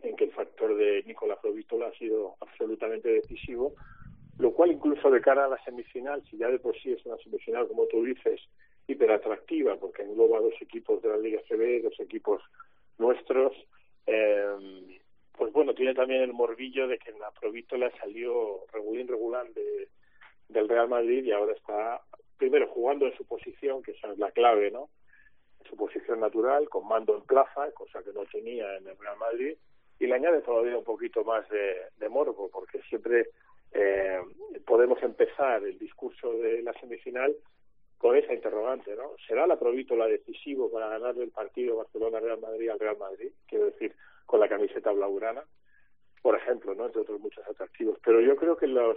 [0.00, 3.74] en que el factor de Nicolás Provítola ha sido absolutamente decisivo,
[4.38, 7.16] lo cual incluso de cara a la semifinal, si ya de por sí es una
[7.18, 8.40] semifinal, como tú dices,
[8.86, 12.42] hiperatractiva porque engloba dos equipos de la Liga CB, dos equipos
[12.98, 13.52] nuestros.
[14.06, 14.98] Eh,
[15.36, 19.88] pues bueno, tiene también el morbillo de que en la Provítola salió regulín regular de,
[20.48, 22.00] del Real Madrid y ahora está
[22.36, 24.88] primero jugando en su posición, que esa es la clave, ¿no?
[25.60, 29.18] En su posición natural, con mando en plaza, cosa que no tenía en el Real
[29.18, 29.56] Madrid,
[30.00, 33.28] y le añade todavía un poquito más de morbo, porque siempre
[33.72, 34.20] eh,
[34.66, 37.34] podemos empezar el discurso de la semifinal
[37.98, 39.12] con esa interrogante, ¿no?
[39.26, 43.32] ¿Será la Provítola decisivo para ganar el partido Barcelona-Real Madrid al Real Madrid?
[43.46, 45.42] Quiero decir, con la camiseta blaugrana,
[46.22, 46.86] por ejemplo, ¿no?
[46.86, 47.98] Entre otros muchos atractivos.
[48.04, 48.96] Pero yo creo que los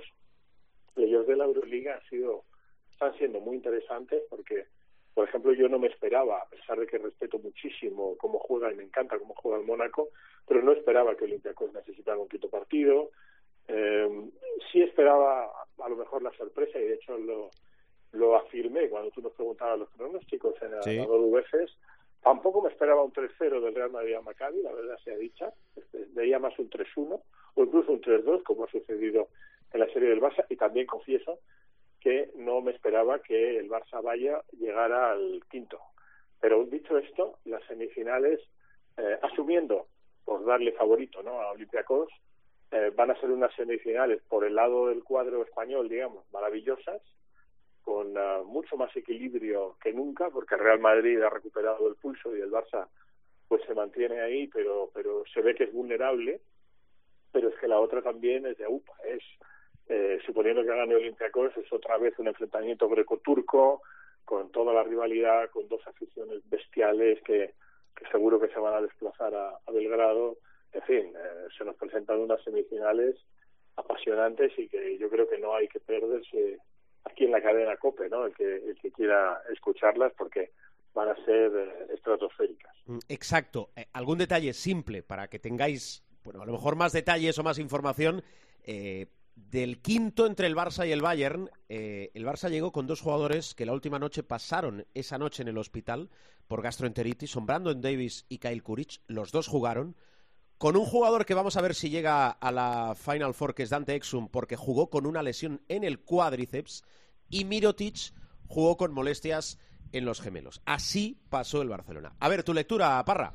[0.93, 2.43] playoffs de la Euroliga han sido,
[2.91, 4.67] están siendo muy interesantes porque,
[5.13, 8.75] por ejemplo, yo no me esperaba, a pesar de que respeto muchísimo cómo juega y
[8.75, 10.09] me encanta cómo juega el Mónaco,
[10.47, 13.09] pero no esperaba que Olympiacos necesitara un quinto partido.
[13.73, 14.29] Eh,
[14.71, 17.49] sí esperaba a lo mejor la sorpresa y de hecho lo
[18.13, 21.07] lo afirmé cuando tú nos preguntabas los pronósticos en el sí.
[21.31, 21.71] veces.
[22.21, 25.51] Tampoco me esperaba un 3-0 del Real Madrid a Maccabi, la verdad sea dicha.
[25.75, 27.21] Este, veía más un 3-1
[27.55, 29.29] o incluso un 3-2, como ha sucedido
[29.71, 30.45] en la serie del Barça.
[30.49, 31.39] Y también confieso
[31.99, 35.79] que no me esperaba que el Barça vaya llegara al quinto.
[36.39, 38.39] Pero dicho esto, las semifinales,
[38.97, 39.87] eh, asumiendo
[40.25, 41.41] por darle favorito ¿no?
[41.41, 42.09] a Olympiacos,
[42.71, 47.01] eh, van a ser unas semifinales por el lado del cuadro español, digamos, maravillosas,
[47.83, 52.39] con uh, mucho más equilibrio que nunca, porque Real Madrid ha recuperado el pulso y
[52.39, 52.87] el Barça
[53.47, 56.39] pues se mantiene ahí, pero, pero se ve que es vulnerable,
[57.33, 59.23] pero es que la otra también es de UPA, es,
[59.89, 63.81] eh, suponiendo que gane Olympiacos, es otra vez un enfrentamiento greco-turco,
[64.23, 67.55] con toda la rivalidad, con dos aficiones bestiales que,
[68.09, 70.37] seguro que se van a desplazar a Belgrado.
[70.73, 73.15] En fin, eh, se nos presentan unas semifinales
[73.75, 76.59] apasionantes y que yo creo que no hay que perderse
[77.03, 78.25] aquí en la cadena COPE, ¿no?
[78.25, 80.51] El que, el que quiera escucharlas porque
[80.93, 82.75] van a ser eh, estratosféricas.
[82.85, 83.69] Mm, Exacto.
[83.75, 87.59] Eh, algún detalle simple para que tengáis, bueno, a lo mejor más detalles o más
[87.59, 88.23] información.
[88.63, 93.01] Eh, del quinto entre el Barça y el Bayern, eh, el Barça llegó con dos
[93.01, 96.09] jugadores que la última noche pasaron esa noche en el hospital
[96.47, 98.99] por gastroenteritis, son Brandon Davis y Kyle Kuric.
[99.07, 99.95] Los dos jugaron.
[100.61, 103.71] Con un jugador que vamos a ver si llega a la Final Four, que es
[103.71, 106.83] Dante Exum, porque jugó con una lesión en el cuádriceps.
[107.31, 108.13] Y Mirotic
[108.47, 109.57] jugó con molestias
[109.91, 110.61] en los gemelos.
[110.67, 112.13] Así pasó el Barcelona.
[112.19, 113.33] A ver, tu lectura, Parra.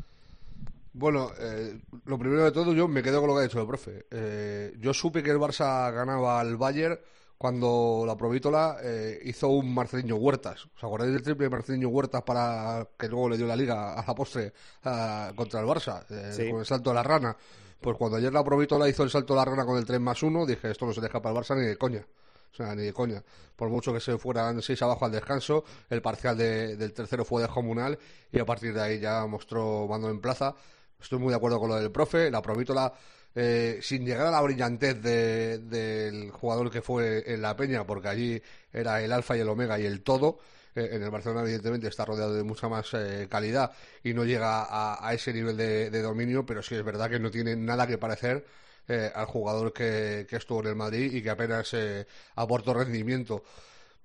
[0.93, 3.67] Bueno, eh, lo primero de todo, yo me quedo con lo que ha dicho el
[3.67, 4.07] profe.
[4.09, 6.97] Eh, yo supe que el Barça ganaba al Bayern
[7.39, 10.67] cuando la Provítola eh, hizo un Marcelinho Huertas.
[10.77, 14.05] ¿Os acordáis del triple de Marcelinho Huertas para que luego le dio la liga a
[14.07, 14.53] la postre
[14.85, 16.05] ah, contra el Barça?
[16.11, 16.51] eh, Sí.
[16.51, 17.37] Con el salto de la rana.
[17.81, 20.23] Pues cuando ayer la Provítola hizo el salto de la rana con el 3 más
[20.23, 22.07] 1, dije, esto no se deja para el Barça ni de coña.
[22.53, 23.23] O sea, ni de coña.
[23.55, 27.43] Por mucho que se fueran 6 abajo al descanso, el parcial de- del tercero fue
[27.43, 27.99] de comunal
[28.33, 30.55] y a partir de ahí ya mostró mando en plaza.
[30.99, 32.31] Estoy muy de acuerdo con lo del profe.
[32.31, 32.91] La Provítola,
[33.37, 38.09] eh, sin llegar a la brillantez de- del jugador que fue en la Peña, porque
[38.09, 40.39] allí era el alfa y el omega y el todo.
[40.75, 43.73] eh, en el Barcelona, evidentemente, está rodeado de mucha más eh, calidad
[44.05, 47.57] y no llega a, ese nivel de, dominio, pero sí es verdad que no tiene
[47.57, 48.45] nada que parecer
[48.89, 53.43] eh, al jugador que, que estuvo en el Madrid y que apenas eh, aportó rendimiento.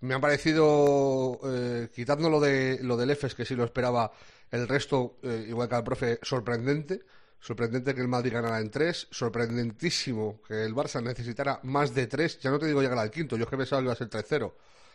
[0.02, 4.12] Me ha parecido, eh, quitando lo, de, lo del EFES, que sí lo esperaba,
[4.52, 5.18] el resto,
[5.48, 7.02] igual que al profe, sorprendente.
[7.42, 9.08] Sorprendente que el Madrid ganara en tres.
[9.12, 12.40] Sorprendentísimo que el Barça necesitara más de tres.
[12.40, 14.10] Ya no te digo llegar al quinto, yo es que pensaba que iba a ser
[14.10, 14.54] 3-0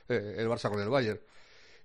[0.09, 1.21] eh, el Barça con el Bayern.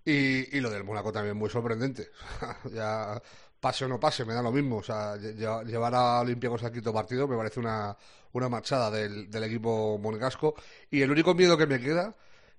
[0.06, 2.10] Y, y lo del Mónaco también muy sorprendente.
[2.74, 3.22] ya
[3.60, 4.78] pase o no pase, me da lo mismo.
[4.78, 7.96] O sea, lle- lle- llevar a Olympiacos al quinto partido me parece una,
[8.34, 10.56] una marchada del, equipo monegasco.
[10.90, 12.16] Y el único miedo que me queda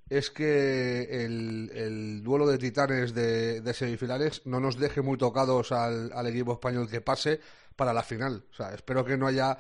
[0.09, 6.27] es que el, el duelo de titanes de, semifinales no nos deje muy tocados al
[6.27, 7.41] equipo español que pase
[7.77, 8.45] para la final.
[8.51, 9.59] O sea, espero que no haya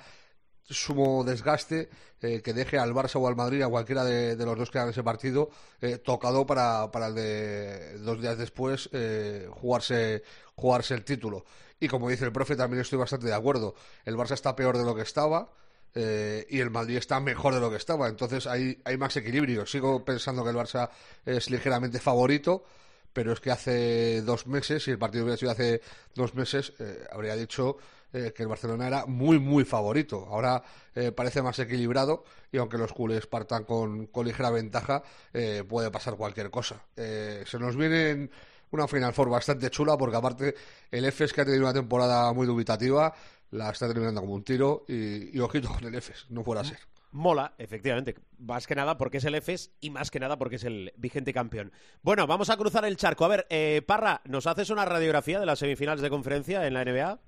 [0.64, 4.70] sumo desgaste eh, que deje al Barça o al Madrid, a cualquiera de, los dos
[4.70, 10.22] que hagan ese partido, eh, tocado para, para el de dos días después eh, jugarse,
[10.54, 11.44] jugarse el título.
[11.80, 13.74] Y como dice el profe, también estoy bastante de acuerdo.
[14.04, 15.50] El Barça está peor de lo que estaba.
[15.94, 19.66] eh, y el Madrid está mejor de lo que estaba, entonces hay, hay más equilibrio.
[19.66, 20.88] Sigo pensando que el Barça
[21.26, 22.64] es ligeramente favorito,
[23.12, 25.82] pero es que hace dos meses, si el partido hubiera sido hace
[26.14, 27.76] dos meses, eh, habría dicho
[28.12, 30.26] eh, que el Barcelona era muy, muy favorito.
[30.30, 30.62] Ahora
[30.94, 35.90] eh, parece más equilibrado y aunque los culés partan con, con ligera ventaja, eh, puede
[35.90, 36.84] pasar cualquier cosa.
[36.94, 38.30] Se nos viene
[38.70, 40.54] una Final Four bastante chula porque aparte
[40.90, 43.14] el EFES que ha tenido una temporada muy dubitativa
[43.50, 46.64] la está terminando como un tiro y, y ojito con el EFES, no fuera a
[46.64, 46.78] ser.
[47.12, 48.16] Mola, efectivamente.
[48.38, 51.34] Más que nada porque es el EFES y más que nada porque es el vigente
[51.34, 51.70] campeón.
[52.02, 53.26] Bueno, vamos a cruzar el charco.
[53.26, 56.84] A ver, eh, Parra, ¿nos haces una radiografía de las semifinales de conferencia en la
[56.84, 57.20] NBA?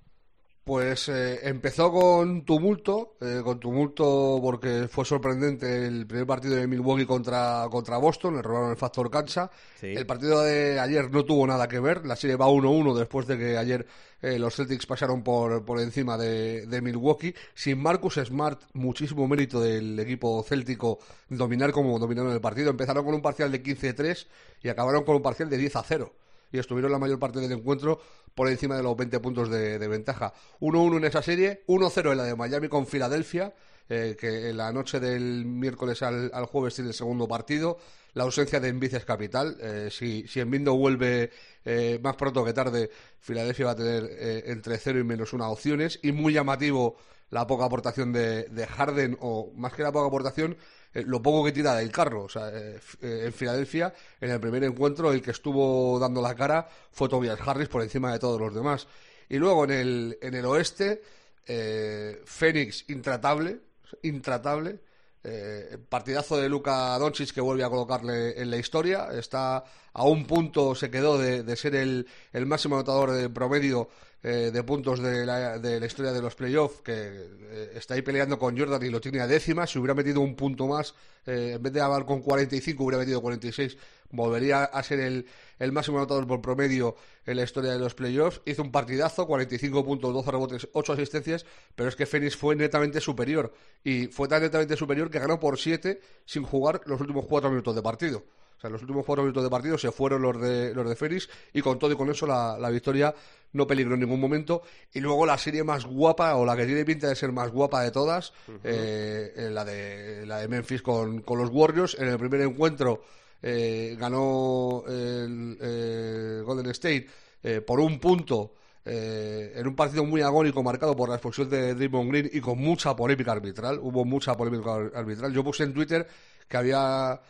[0.64, 6.66] Pues eh, empezó con tumulto, eh, con tumulto porque fue sorprendente el primer partido de
[6.66, 9.50] Milwaukee contra, contra Boston, le robaron el factor cancha.
[9.78, 9.88] Sí.
[9.88, 13.36] El partido de ayer no tuvo nada que ver, la serie va 1-1 después de
[13.36, 13.86] que ayer
[14.22, 17.34] eh, los Celtics pasaron por, por encima de, de Milwaukee.
[17.52, 20.98] Sin Marcus Smart, muchísimo mérito del equipo céltico
[21.28, 22.70] dominar como dominaron el partido.
[22.70, 24.26] Empezaron con un parcial de 15-3
[24.62, 26.10] y acabaron con un parcial de 10-0
[26.54, 28.00] y estuvieron la mayor parte del encuentro
[28.32, 30.32] por encima de los 20 puntos de, ventaja.
[30.60, 33.52] 1-1 en esa serie, 1-0 en la de Miami con Filadelfia,
[33.88, 37.78] eh, que en la noche del miércoles al, jueves tiene el segundo partido.
[38.12, 39.56] La ausencia de Embiid es capital.
[39.60, 41.32] Eh, si, si Embiid vuelve
[41.64, 42.88] eh, más pronto que tarde,
[43.18, 44.08] Filadelfia va a tener
[44.46, 45.98] entre 0 y menos una opciones.
[46.04, 46.96] Y muy llamativo
[47.30, 50.56] la poca aportación de, de Harden, o más que la poca aportación,
[50.94, 52.24] lo poco que tira del carro.
[52.24, 56.34] O sea, eh, eh, en Filadelfia, en el primer encuentro, el que estuvo dando la
[56.34, 58.86] cara fue Tobias Harris por encima de todos los demás.
[59.28, 61.02] Y luego en el, en el oeste,
[61.46, 63.60] eh, Phoenix intratable,
[64.02, 64.78] intratable.
[65.24, 69.08] Eh, partidazo de Luka Doncic que vuelve a colocarle en la historia.
[69.12, 73.88] Está a un punto, se quedó de, de ser el, el máximo anotador de promedio
[74.26, 78.00] eh, de puntos de la, de la historia de los playoffs, que eh, está ahí
[78.00, 79.66] peleando con Jordan y lo tiene a décima.
[79.66, 80.94] Si hubiera metido un punto más,
[81.26, 83.76] eh, en vez de acabar con 45, hubiera metido 46,
[84.12, 85.26] volvería a ser el,
[85.58, 88.40] el máximo anotador por promedio en la historia de los playoffs.
[88.44, 93.00] Hizo un partidazo, 45 puntos, 12 rebotes, 8 asistencias, pero es que Phoenix fue netamente
[93.00, 93.52] superior.
[93.82, 97.74] Y fue tan netamente superior que ganó por 7 sin jugar los últimos 4 minutos
[97.74, 98.24] de partido.
[98.56, 101.28] O sea, los últimos cuatro minutos de partido se fueron los de, los de Félix
[101.52, 103.14] y con todo y con eso la, la victoria
[103.52, 104.62] no peligró en ningún momento.
[104.92, 107.82] Y luego la serie más guapa, o la que tiene pinta de ser más guapa
[107.82, 111.96] de todas, eh, la, de, la de Memphis con, con los Warriors.
[111.98, 113.02] En el primer encuentro
[113.46, 117.06] eh, ganó el eh, Golden State
[117.42, 118.54] eh, por un punto.
[118.86, 122.58] eh, en un partido muy agónico marcado por la expulsión de Draymond Green y con
[122.58, 125.32] mucha polémica arbitral, hubo mucha polémica ar- arbitral.
[125.32, 126.06] Yo puse en Twitter
[126.48, 127.20] que había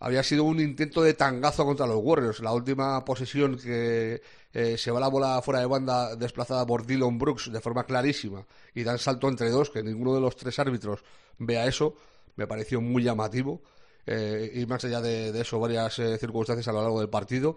[0.00, 2.40] había sido un intento de tangazo contra los Warriors.
[2.40, 4.20] La última posesión que
[4.52, 8.44] eh, se va la bola fuera de banda desplazada por Dylan Brooks de forma clarísima
[8.74, 11.00] y dan salto entre dos, que ninguno de los tres árbitros
[11.38, 11.94] vea eso,
[12.36, 13.62] me pareció muy llamativo.
[14.06, 17.56] Eh, y más allá de, eso, varias eh, circunstancias a lo largo del partido.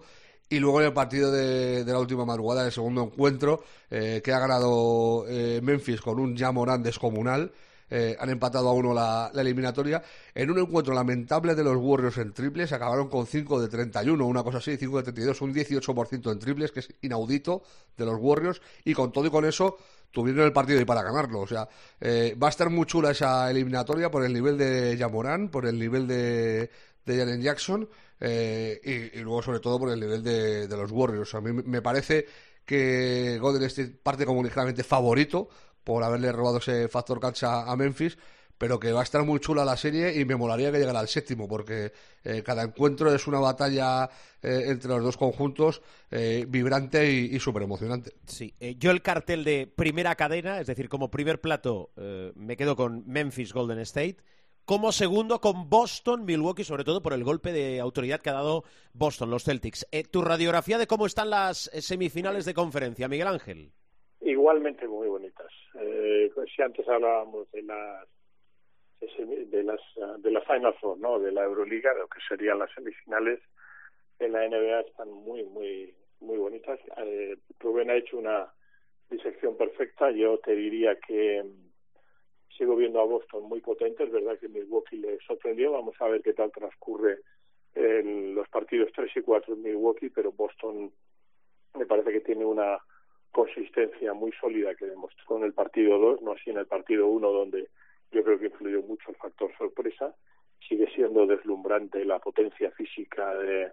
[0.50, 4.38] Y luego en el partido de, la última madrugada, el segundo encuentro, eh, que ha
[4.38, 7.52] ganado eh, Memphis con un Jamoran descomunal.
[7.90, 10.02] Eh, han empatado a uno la, la eliminatoria.
[10.34, 14.42] En un encuentro lamentable de los Warriors en triples, acabaron con 5 de 31, una
[14.42, 17.62] cosa así, 5 de 32, un 18% en triples, que es inaudito
[17.96, 18.62] de los Warriors.
[18.84, 19.76] Y con todo y con eso,
[20.10, 21.40] tuvieron el partido y para ganarlo.
[21.40, 21.68] O sea,
[22.00, 25.78] eh, va a estar muy chula esa eliminatoria por el nivel de Jamoran, por el
[25.78, 26.70] nivel de,
[27.04, 27.88] de Jalen Jackson
[28.20, 31.34] eh, y, y luego, sobre todo, por el nivel de, de los Warriors.
[31.34, 32.26] A mí me parece
[32.64, 35.48] que Golden State parte como ligeramente favorito
[35.84, 38.18] por haberle robado ese factor cancha a Memphis,
[38.58, 41.08] pero que va a estar muy chula la serie y me molaría que llegara al
[41.08, 41.92] séptimo, porque
[42.24, 44.10] eh, cada encuentro es una batalla
[44.42, 48.12] eh, entre los dos conjuntos eh, vibrante y, y súper emocionante.
[48.26, 52.56] Sí, eh, yo el cartel de primera cadena, es decir, como primer plato, eh, me
[52.56, 54.16] quedo con Memphis Golden State.
[54.64, 58.64] Como segundo, con Boston, Milwaukee, sobre todo por el golpe de autoridad que ha dado
[58.92, 59.86] Boston, los Celtics.
[59.92, 63.72] Eh, tu radiografía de cómo están las semifinales de conferencia, Miguel Ángel.
[64.20, 65.46] Igualmente muy bonitas.
[65.80, 68.06] Eh, si antes hablábamos de las
[69.00, 69.80] de las
[70.18, 71.18] de la Final Four, ¿no?
[71.18, 73.40] De la Euroliga, lo que serían las semifinales
[74.18, 76.78] en la NBA están muy muy muy bonitas.
[76.96, 78.52] Eh, Rubén ha hecho una
[79.10, 80.10] disección perfecta.
[80.10, 84.04] Yo te diría que mm, sigo viendo a Boston muy potente.
[84.04, 85.72] Es verdad que Milwaukee le sorprendió.
[85.72, 87.18] Vamos a ver qué tal transcurre
[87.74, 90.92] en los partidos 3 y 4 en Milwaukee, pero Boston
[91.74, 92.78] me parece que tiene una
[93.30, 97.30] consistencia muy sólida que demostró en el partido 2, no así en el partido 1,
[97.30, 97.68] donde
[98.10, 100.14] yo creo que influyó mucho el factor sorpresa.
[100.68, 103.72] Sigue siendo deslumbrante la potencia física de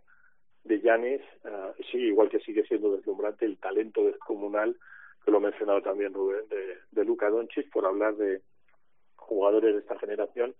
[0.66, 4.76] de Yanis, uh, sí, igual que sigue siendo deslumbrante el talento descomunal,
[5.24, 8.42] que lo ha mencionado también Rubén, de, de Luka Doncic, por hablar de
[9.16, 10.56] jugadores de esta generación,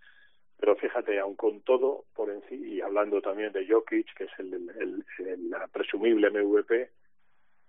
[0.58, 4.32] pero fíjate, aun con todo, por en sí, y hablando también de Jokic, que es
[4.38, 6.92] el, el, el, el presumible MVP,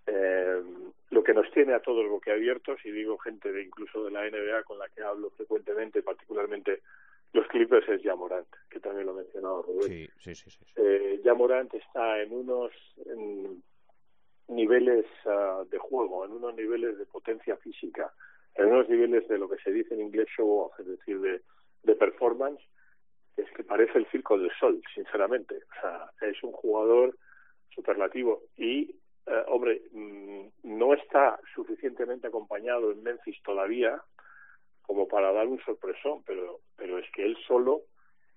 [0.06, 0.62] eh,
[1.10, 4.62] lo que nos tiene a todos boquiabiertos, y digo gente de incluso de la NBA
[4.64, 6.82] con la que hablo frecuentemente, particularmente
[7.32, 9.88] los Clippers, es Jamorant, que también lo ha mencionado Rubén.
[9.88, 10.50] Sí, sí, sí.
[10.50, 10.72] sí, sí.
[10.76, 12.72] Eh, Jamorant está en unos
[13.04, 13.62] en
[14.48, 18.12] niveles uh, de juego, en unos niveles de potencia física,
[18.54, 21.42] en unos niveles de lo que se dice en inglés show off, es decir, de,
[21.82, 22.62] de performance,
[23.36, 25.56] es que parece el circo del sol, sinceramente.
[25.56, 27.16] O sea, es un jugador
[27.70, 28.94] superlativo y
[29.26, 34.00] eh, hombre, mmm, no está suficientemente acompañado en Memphis todavía
[34.82, 37.82] como para dar un sorpresón, pero, pero es que él solo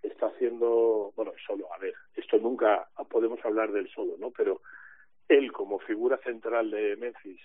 [0.02, 4.32] está haciendo, bueno, solo, a ver, esto nunca podemos hablar del solo, ¿no?
[4.32, 4.62] Pero
[5.28, 7.40] él como figura central de Memphis,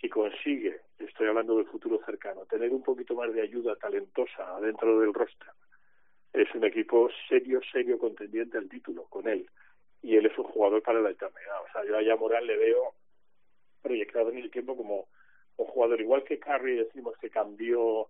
[0.00, 4.98] si consigue, estoy hablando del futuro cercano, tener un poquito más de ayuda talentosa dentro
[4.98, 5.50] del roster,
[6.32, 9.48] es un equipo serio, serio contendiente al título con él
[10.02, 11.62] y él es un jugador para la eternidad.
[11.62, 12.94] O sea, yo a Yamoral le veo
[13.82, 15.08] proyectado en el tiempo como
[15.56, 18.08] un jugador igual que Curry decimos que cambió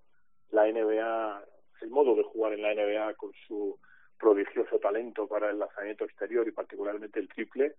[0.51, 1.45] la NBA,
[1.83, 3.79] el modo de jugar en la NBA con su
[4.19, 7.75] prodigioso talento para el lanzamiento exterior y particularmente el triple.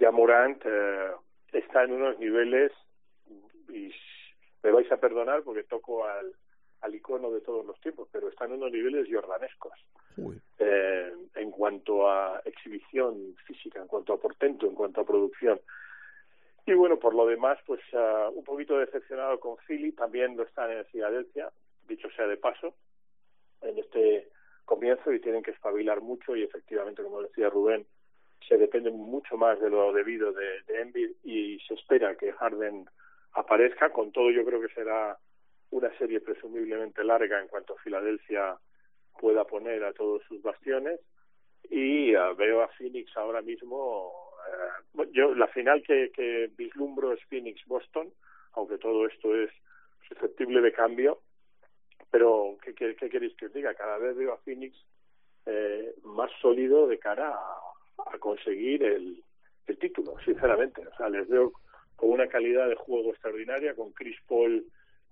[0.00, 1.10] Ya Morant eh,
[1.52, 2.72] está en unos niveles
[3.68, 3.92] y
[4.62, 6.34] me vais a perdonar porque toco al,
[6.84, 9.72] al icono de todos los tiempos, pero está en unos niveles jordanescos.
[10.58, 15.60] Eh, en cuanto a exhibición física, en cuanto a portento, en cuanto a producción.
[16.66, 20.70] Y bueno, por lo demás, pues uh, un poquito decepcionado con Philly, también lo están
[20.70, 21.50] en Filadelfia,
[21.88, 22.74] dicho sea de paso,
[23.62, 24.28] en este
[24.66, 27.86] comienzo y tienen que espabilar mucho y efectivamente, como decía Rubén,
[28.46, 32.86] se depende mucho más de lo debido de, de Embiid y se espera que Harden
[33.32, 33.90] aparezca.
[33.90, 35.18] Con todo, yo creo que será
[35.74, 38.56] una serie presumiblemente larga en cuanto Filadelfia
[39.18, 41.00] pueda poner a todos sus bastiones.
[41.68, 44.12] Y uh, veo a Phoenix ahora mismo.
[44.94, 48.12] Uh, yo la final que, que vislumbro es Phoenix-Boston,
[48.52, 49.50] aunque todo esto es
[50.08, 51.18] susceptible de cambio.
[52.10, 53.74] Pero, ¿qué, qué, qué queréis que os diga?
[53.74, 54.76] Cada vez veo a Phoenix
[55.46, 59.24] eh, más sólido de cara a, a conseguir el,
[59.66, 60.86] el título, sinceramente.
[60.86, 61.52] O sea, les veo
[61.96, 64.64] con una calidad de juego extraordinaria, con Chris Paul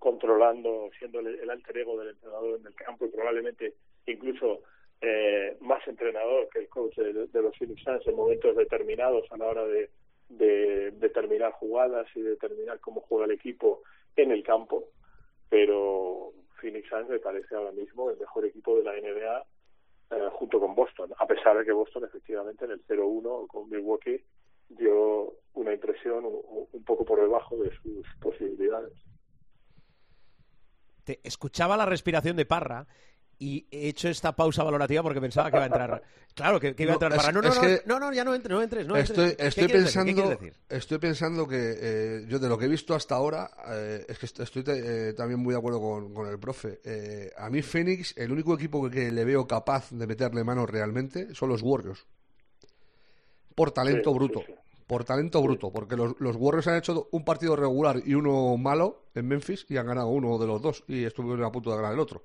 [0.03, 3.74] controlando, siendo el, el alter ego del entrenador en el campo y probablemente
[4.07, 4.62] incluso
[5.00, 9.46] eh, más entrenador que el coach de, los Phoenix Suns en momentos determinados a la
[9.46, 9.90] hora de,
[10.28, 13.82] de determinar jugadas y determinar cómo juega el equipo
[14.16, 14.88] en el campo.
[15.48, 19.44] Pero Phoenix Suns me parece ahora mismo el mejor equipo de la NBA
[20.11, 24.20] eh, junto con Boston, a pesar de que Boston efectivamente en el 0-1 con Milwaukee
[24.68, 28.92] dio una impresión un poco por debajo de sus posibilidades.
[31.05, 32.86] Te escuchaba la respiración de Parra
[33.38, 36.03] y he hecho esta pausa valorativa porque pensaba que iba a entrar.
[36.34, 37.28] Claro, que, que iba a entrar No, Parra.
[37.28, 38.86] es- No, no, es no, que- no, no, ya no entres, no entres.
[38.86, 39.36] No estoy, entres.
[39.36, 40.00] ¿Qué estoy quieres decir?
[40.00, 40.55] ¿Qué pensando, decir?
[40.70, 44.24] estoy pensando que eh, yo de lo que he visto hasta ahora, eh, es que
[44.24, 46.80] est- estoy eh, también muy de acuerdo con, con el profe.
[46.84, 50.64] Eh, a mí Phoenix, el único equipo que, que le veo capaz de meterle mano
[50.64, 52.07] realmente son los Warriors.
[53.55, 54.40] Por talento Sí, bruto.
[54.40, 54.55] sí, sí.
[54.93, 59.05] Por talento bruto, porque los, los Warriors han hecho un partido regular y uno malo
[59.14, 61.95] en Memphis y han ganado uno de los dos y estuvieron a punto de ganar
[61.95, 62.24] el otro.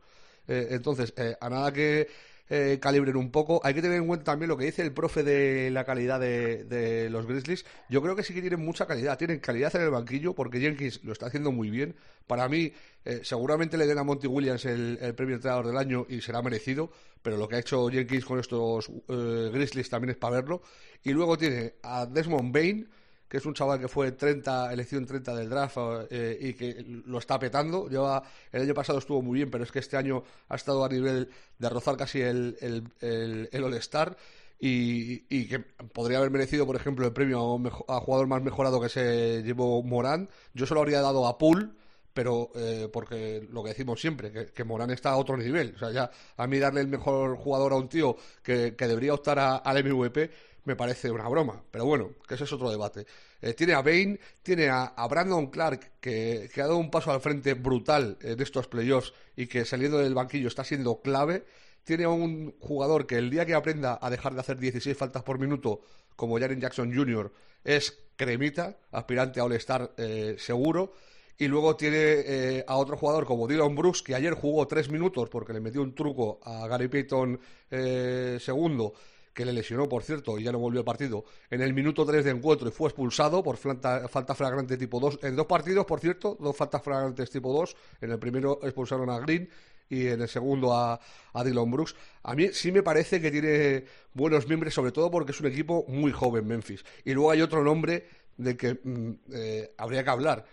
[0.50, 2.10] Eh, entonces, eh, a nada que
[2.50, 5.24] eh, calibren un poco, hay que tener en cuenta también lo que dice el profe
[5.24, 7.66] de la calidad de, de los Grizzlies.
[7.90, 11.04] Yo creo que sí que tienen mucha calidad, tienen calidad en el banquillo porque Jenkins
[11.04, 11.96] lo está haciendo muy bien.
[12.26, 12.74] Para mí,
[13.06, 16.92] eh, seguramente le den a Monty Williams el, premio entrenador del año y será merecido,
[17.22, 20.62] pero lo que ha hecho Jenkins con estos eh, Grizzlies también es para verlo.
[21.04, 22.90] Y luego tiene a Desmond Bain,
[23.28, 25.78] que es un chaval que fue 30, elección 30 del draft
[26.10, 27.88] eh, y que lo está petando.
[27.90, 30.90] Lleva, el año pasado estuvo muy bien, pero es que este año ha estado a
[30.90, 34.16] nivel de rozar casi el, el, el, All-Star.
[34.60, 38.90] Y, y que podría haber merecido, por ejemplo, el premio a, jugador más mejorado que
[38.90, 40.30] se llevó Morán.
[40.54, 41.68] Yo se lo habría dado a Poole,
[42.14, 45.74] pero eh, porque lo que decimos siempre, que, que Morán está a otro nivel.
[45.76, 49.14] O sea, ya a mí darle el mejor jugador a un tío que, que debería
[49.14, 50.32] optar a- al MVP
[50.68, 51.64] me parece una broma.
[51.72, 53.06] Pero bueno, que ese es otro debate.
[53.42, 57.54] Eh, tiene a Bain, tiene a, Brandon Clark, que, ha dado un paso al frente
[57.54, 61.46] brutal en estos playoffs y que saliendo del banquillo está siendo clave.
[61.86, 65.24] Tiene a un jugador que el día que aprenda a dejar de hacer 16 faltas
[65.24, 65.82] por minuto,
[66.18, 67.32] como Jaren Jackson Jr.,
[67.64, 70.94] es cremita, aspirante a All-Star eh, seguro.
[71.40, 75.30] Y luego tiene eh, a otro jugador como Dylan Brooks, que ayer jugó tres minutos
[75.30, 77.40] porque le metió un truco a Gary Payton
[77.70, 78.94] eh, segundo,
[79.38, 82.26] que le lesionó, por cierto, y ya no volvió al partido, en el minuto 3
[82.26, 85.20] de encuentro y fue expulsado por falta, falta flagrante tipo 2.
[85.22, 87.76] En dos partidos, por cierto, dos faltas flagrantes tipo 2.
[88.02, 89.48] En el primero expulsaron a Green
[89.90, 91.00] y en el segundo a,
[91.34, 91.96] a Dylan Brooks.
[92.24, 95.86] A mí sí me parece que tiene buenos miembros, sobre todo porque es un equipo
[95.88, 96.84] muy joven, Memphis.
[97.06, 98.08] Y luego hay otro nombre
[98.38, 100.46] del que mm, eh, habría que hablar,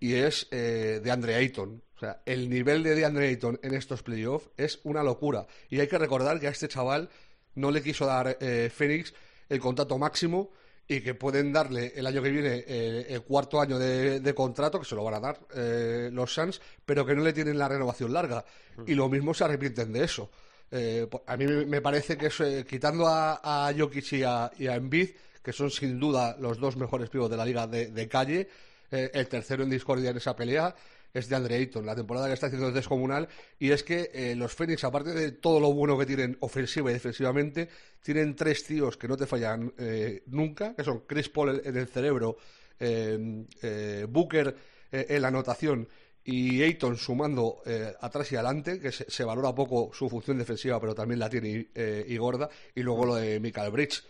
[0.00, 1.80] y es eh, de Andre Ayton.
[1.94, 5.46] O sea, el nivel de DeAndre Ayton en estos playoffs es una locura.
[5.70, 7.08] Y hay que recordar que a este chaval
[7.56, 9.12] no le quiso dar eh, Phoenix
[9.48, 10.50] el contrato máximo
[10.88, 14.80] y que pueden darle el año que viene eh, el cuarto año de, de contrato,
[14.80, 17.68] que se lo van a dar eh, los Suns, pero que no le tienen la
[17.68, 18.44] renovación larga.
[18.86, 20.30] Y lo mismo se arrepienten de eso.
[20.70, 24.74] Eh, a mí me parece que eh, quitando a, a Jokic y a, y a
[24.74, 25.10] Embiid,
[25.42, 28.48] que son sin duda los dos mejores pibos de la liga de, de calle,
[28.92, 30.74] eh, el tercero en discordia en esa pelea
[31.12, 31.84] es de Andre Ayton.
[31.84, 33.28] La temporada que está haciendo es descomunal
[33.58, 36.94] y es que eh, los Phoenix, aparte de todo lo bueno que tienen ofensiva y
[36.94, 37.68] defensivamente,
[38.02, 41.86] tienen tres tíos que no te fallan eh, nunca, que son Chris Paul en el
[41.86, 42.36] cerebro,
[42.78, 44.54] eh, eh, Booker
[44.90, 45.88] en la anotación
[46.22, 47.62] y Ayton sumando
[48.02, 51.68] atrás y adelante, que se, valora poco su función defensiva, pero también la tiene y,
[52.08, 54.02] y gorda, y luego lo de Michael Bridge,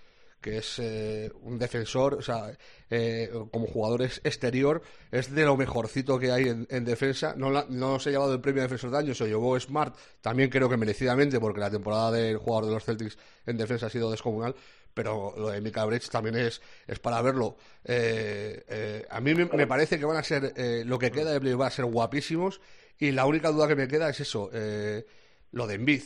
[0.43, 2.55] que es eh, un defensor, o sea,
[2.91, 7.35] eh, como jugador es- exterior, es de lo mejorcito que hay en, en defensa.
[7.37, 9.97] No, la- no se ha llevado el premio de defensor de año, se llevó Smart,
[10.21, 13.17] también creo que merecidamente, porque la temporada del jugador de los Celtics
[13.47, 14.55] en defensa ha sido descomunal.
[14.95, 17.57] Pero lo de Mika Bridge también es, es para verlo.
[17.83, 21.41] Eh, eh, a mí me, parece que van a ser, eh, lo que queda de
[21.41, 22.61] play va a ser guapísimos.
[22.99, 26.03] Y la única duda que me queda es eso, lo de Embiid.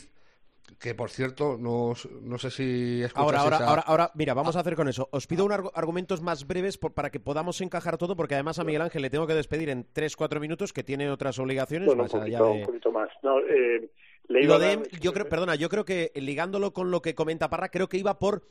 [0.79, 4.55] Que por cierto, no, no sé si escuchas Ahora, ahora, esa- ahora, ahora, mira, vamos
[4.55, 5.07] a hacer con eso.
[5.11, 8.59] Os pido unos argu- argumentos más breves por- para que podamos encajar todo, porque además
[8.59, 12.03] a Miguel Ángel le tengo que despedir en 3-4 minutos, que tiene otras obligaciones Bueno,
[12.03, 12.59] un más allá poquito, de...
[12.59, 13.09] un poquito más.
[13.23, 13.89] No, eh,
[14.27, 17.01] le iba Lo a de, dar- yo creo, perdona, yo creo que ligándolo con lo
[17.01, 18.43] que comenta Parra, creo que iba por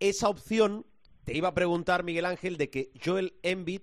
[0.00, 0.86] esa opción.
[1.24, 3.80] Te iba a preguntar, Miguel Ángel, de que Joel Embiid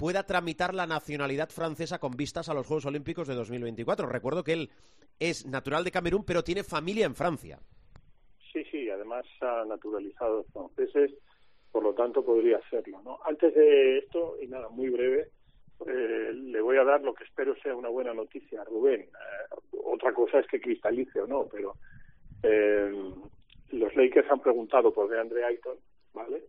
[0.00, 4.06] pueda tramitar la nacionalidad francesa con vistas a los Juegos Olímpicos de 2024.
[4.06, 4.70] Recuerdo que él
[5.18, 7.58] es natural de Camerún, pero tiene familia en Francia.
[8.50, 11.10] Sí, sí, además ha naturalizado franceses,
[11.70, 13.02] por lo tanto podría hacerlo.
[13.04, 13.18] ¿no?
[13.26, 15.28] Antes de esto, y nada, muy breve,
[15.86, 19.02] eh, le voy a dar lo que espero sea una buena noticia Rubén.
[19.02, 21.74] Eh, otra cosa es que cristalice o no, pero
[22.42, 22.90] eh,
[23.72, 25.76] los Lakers han preguntado por DeAndre Ayton,
[26.14, 26.42] ¿vale?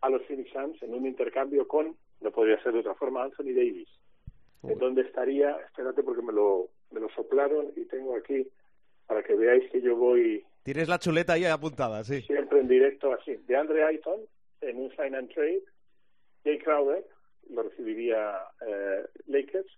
[0.00, 3.54] A los Phoenix Suns en un intercambio con, no podría ser de otra forma, Anthony
[3.54, 3.88] Davis.
[4.64, 5.56] ¿En dónde estaría?
[5.66, 8.46] Espérate porque me lo, me lo soplaron y tengo aquí
[9.06, 10.44] para que veáis que yo voy...
[10.64, 12.20] Tienes la chuleta ahí apuntada, sí.
[12.22, 13.36] Siempre en directo así.
[13.46, 14.20] DeAndre Ayton
[14.60, 15.62] en un sign and trade,
[16.44, 17.04] Jay Crowder
[17.50, 19.70] lo recibiría eh, Lakers,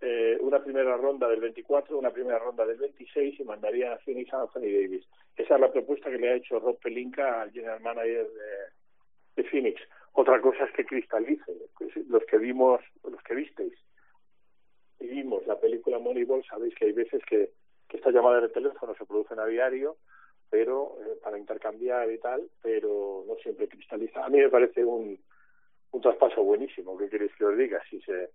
[0.00, 4.32] eh, una primera ronda del 24, una primera ronda del 26 y mandaría a Phoenix
[4.34, 5.06] a Anthony Davis.
[5.36, 9.48] Esa es la propuesta que le ha hecho Rob Pelinka al general manager de, de
[9.48, 9.80] Phoenix.
[10.12, 11.52] Otra cosa es que cristalice.
[12.08, 13.74] Los que vimos, los que visteis
[15.00, 17.50] y vimos la película Moneyball, sabéis que hay veces que,
[17.88, 19.96] que estas llamadas de teléfono se producen a diario,
[20.48, 24.24] pero eh, para intercambiar y tal, pero no siempre cristaliza.
[24.24, 25.18] A mí me parece un,
[25.90, 27.82] un traspaso buenísimo, ¿qué queréis que os diga?
[27.90, 28.28] Si se,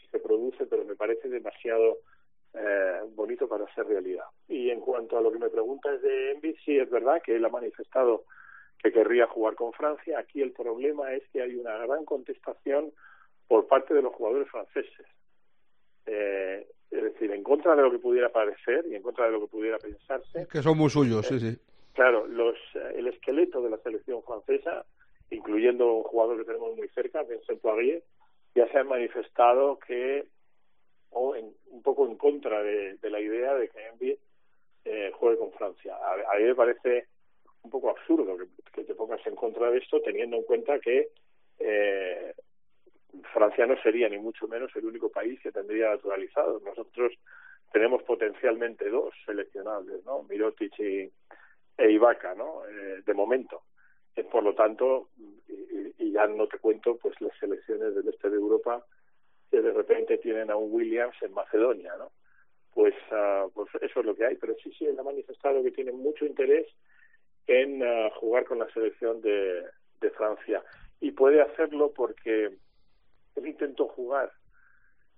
[0.00, 1.98] si se produce, pero me parece demasiado
[2.54, 4.26] eh, bonito para ser realidad.
[4.48, 7.44] Y en cuanto a lo que me preguntas de Envid, sí es verdad que él
[7.44, 8.24] ha manifestado
[8.82, 10.18] que querría jugar con Francia.
[10.18, 12.92] Aquí el problema es que hay una gran contestación
[13.48, 15.06] por parte de los jugadores franceses.
[16.06, 19.40] Eh, es decir, en contra de lo que pudiera parecer y en contra de lo
[19.40, 20.46] que pudiera pensarse.
[20.50, 21.56] Que son muy suyos, sí, sí.
[21.94, 22.56] Claro, los,
[22.94, 24.84] el esqueleto de la selección francesa,
[25.30, 28.02] incluyendo un jugador que tenemos muy cerca, Vincent Poirier,
[28.54, 30.26] ya se han manifestado que,
[31.10, 34.18] o en, un poco en contra de, de la idea de que Envy
[34.84, 35.94] eh, juegue con Francia.
[35.96, 37.06] A, a, mí me parece
[37.62, 38.36] un poco absurdo
[38.72, 41.08] que, te pongas en contra de esto, teniendo en cuenta que
[41.58, 42.34] eh,
[43.32, 46.62] Francia no sería ni mucho menos el único país que tendría naturalizados.
[46.62, 47.12] Nosotros
[47.72, 50.24] tenemos potencialmente dos seleccionables, ¿no?
[50.24, 51.10] Mirotic y,
[51.78, 52.66] e Ibaka, ¿no?
[52.66, 53.62] Eh, de momento.
[54.16, 58.28] Eh, por lo tanto, y, y, ya no te cuento, pues las selecciones del este
[58.28, 58.84] de Europa
[59.50, 62.10] que de repente tienen a un Williams en Macedonia, ¿no?
[62.72, 64.36] Pues, uh, pues eso es lo que hay.
[64.36, 66.66] Pero sí, sí, él ha manifestado que tiene mucho interés
[67.46, 69.64] en uh, jugar con la selección de,
[70.00, 70.62] de Francia.
[71.00, 72.46] Y puede hacerlo porque
[73.36, 74.32] él intentó jugar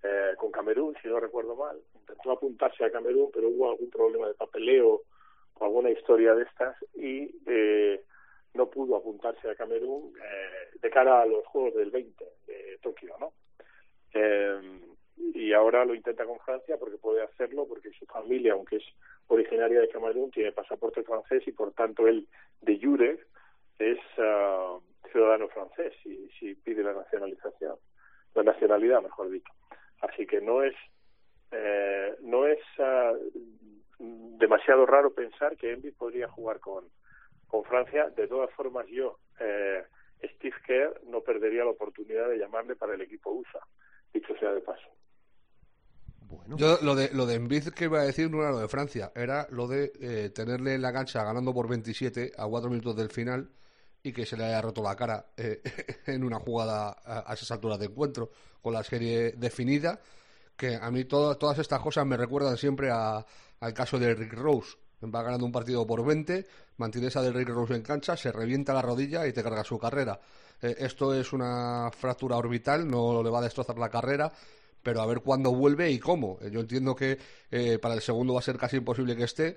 [0.03, 4.29] eh, con Camerún, si no recuerdo mal, intentó apuntarse a Camerún, pero hubo algún problema
[4.29, 5.03] de papeleo
[5.55, 8.03] o alguna historia de estas y eh,
[8.55, 13.17] no pudo apuntarse a Camerún eh, de cara a los Juegos del 20 de Tokio,
[13.19, 13.33] ¿no?
[14.13, 14.81] Eh,
[15.35, 18.85] y ahora lo intenta con Francia porque puede hacerlo porque su familia, aunque es
[19.29, 22.27] originaria de Camerún, tiene pasaporte francés y por tanto él
[22.61, 23.21] de jure
[23.79, 27.77] es uh, ciudadano francés y si pide la nacionalización
[28.35, 29.53] la nacionalidad, mejor dicho.
[30.01, 30.75] Así que no es
[31.53, 36.85] eh, no es uh, demasiado raro pensar que Envy podría jugar con
[37.47, 38.11] con Francia.
[38.11, 39.85] De todas formas, yo eh,
[40.35, 43.61] Steve Kerr no perdería la oportunidad de llamarle para el equipo USA,
[44.13, 44.89] dicho sea de paso.
[46.29, 46.57] Bueno.
[46.57, 49.13] Yo lo de lo de Envid que iba a decir no era lo de Francia,
[49.15, 53.11] era lo de eh, tenerle en la cancha ganando por 27 a 4 minutos del
[53.11, 53.51] final
[54.03, 55.63] y que se le haya roto la cara eh,
[56.07, 59.99] en una jugada a, esas alturas de encuentro, con la serie definida,
[60.57, 63.25] que a mí todo, todas estas cosas me recuerdan siempre a,
[63.61, 64.77] al caso de Rick Rose.
[65.03, 66.47] Va ganando un partido por 20,
[66.79, 69.79] mantienes a de Rick Rose en cancha, se revienta la rodilla y te carga su
[69.79, 70.19] carrera.
[70.63, 74.33] Eh, esto es una fractura orbital, no le va a destrozar la carrera,
[74.85, 76.39] pero a ver cuándo vuelve y cómo.
[76.49, 77.19] Yo entiendo que
[77.51, 79.57] eh, para el segundo va a ser casi imposible que esté,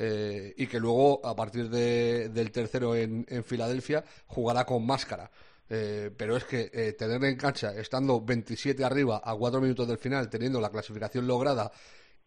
[0.00, 5.28] eh, y que luego, a partir de, del tercero en, en, Filadelfia, jugará con máscara.
[5.68, 9.98] Eh, pero es que eh, tenerle en cancha, estando 27 arriba a 4 minutos del
[9.98, 11.70] final, teniendo la clasificación lograda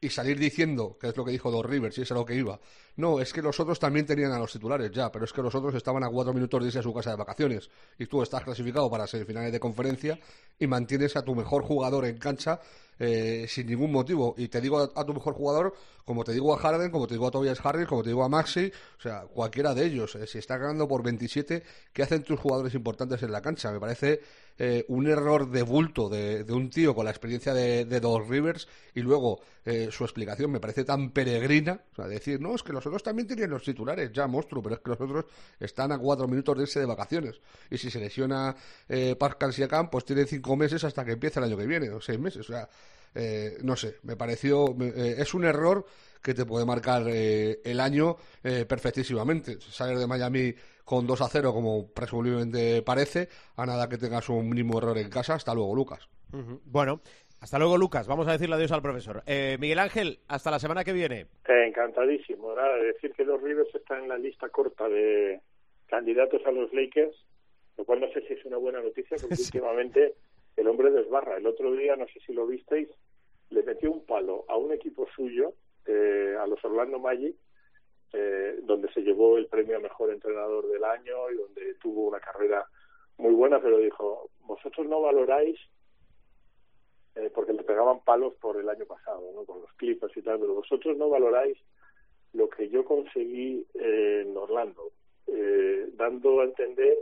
[0.01, 2.35] y salir diciendo, que es lo que dijo Dos Rivers, y es a lo que
[2.35, 2.59] iba.
[2.97, 5.55] No, es que los otros también tenían a los titulares ya, pero es que los
[5.55, 7.69] otros estaban a cuatro minutos de irse a su casa de vacaciones.
[7.97, 10.19] Y tú estás clasificado para semifinales de conferencia
[10.59, 12.59] y mantienes a tu mejor jugador en cancha
[12.99, 14.35] eh, sin ningún motivo.
[14.37, 15.73] Y te digo a, tu mejor jugador,
[16.05, 18.29] como te digo a Harden, como te digo a Tobias Harris, como te digo a
[18.29, 20.13] Maxi, o sea, cualquiera de ellos.
[20.15, 21.63] Eh, si está ganando por 27,
[21.93, 23.71] ¿qué hacen tus jugadores importantes en la cancha?
[23.71, 24.21] Me parece
[24.59, 28.27] eh, un error de bulto de, de, un tío con la experiencia de, de Dos
[28.27, 31.81] Rivers y luego eh, su explicación me parece tan peregrina.
[31.91, 34.75] O sea, decir, no, es que los otros también tenían los titulares, ya monstruo, pero
[34.75, 35.25] es que los otros
[35.59, 37.41] están a cuatro minutos de irse de vacaciones.
[37.69, 38.55] Y si se lesiona
[38.87, 42.01] eh, Pascal Siakam, pues tiene cinco meses hasta que empiece el año que viene, o
[42.01, 42.49] seis meses.
[42.49, 42.69] O sea,
[43.15, 44.75] eh, no sé, me pareció.
[44.79, 45.85] Eh, es un error
[46.21, 49.59] que te puede marcar eh, el año eh, perfectísimamente.
[49.59, 50.53] Salir de Miami
[50.85, 55.09] con 2 a 0, como presumiblemente parece, a nada que tengas un mínimo error en
[55.09, 55.35] casa.
[55.35, 56.07] Hasta luego, Lucas.
[56.65, 57.01] Bueno,
[57.41, 58.07] hasta luego, Lucas.
[58.07, 59.23] Vamos a decirle adiós al profesor.
[59.25, 61.21] Eh, Miguel Ángel, hasta la semana que viene.
[61.47, 62.53] Eh, encantadísimo.
[62.55, 65.41] Nada, decir que los Rivers están en la lista corta de
[65.87, 67.15] candidatos a los Lakers,
[67.77, 69.43] lo cual no sé si es una buena noticia, porque Sí.
[69.57, 70.13] últimamente
[70.55, 71.37] el hombre desbarra.
[71.37, 72.87] El otro día, no sé si lo visteis,
[73.49, 75.53] le metió un palo a un equipo suyo,
[75.87, 77.35] eh, a los Orlando Magic,
[78.13, 82.19] eh, donde se llevó el premio a mejor entrenador del año y donde tuvo una
[82.19, 82.65] carrera
[83.17, 85.57] muy buena, pero dijo, vosotros no valoráis
[87.15, 89.43] eh, porque le pegaban palos por el año pasado, ¿no?
[89.43, 91.57] Con los Clippers y tal, pero vosotros no valoráis
[92.33, 94.91] lo que yo conseguí eh, en Orlando,
[95.27, 96.97] eh, dando a entender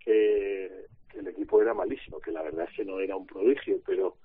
[0.00, 4.16] que, el equipo era malísimo, que la verdad es que no era un prodigio, pero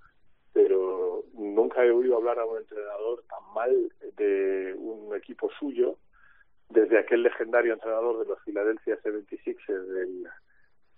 [0.51, 5.95] pero nunca he oído hablar a un entrenador tan mal de un equipo suyo
[6.67, 10.28] desde aquel legendario entrenador de los Philadelphia 76ers del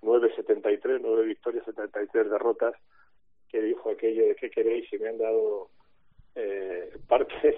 [0.02, 2.74] 9-73, 9 victorias, 73 derrotas,
[3.54, 5.70] que dijo aquello de qué queréis y me han dado
[6.34, 7.56] eh, partes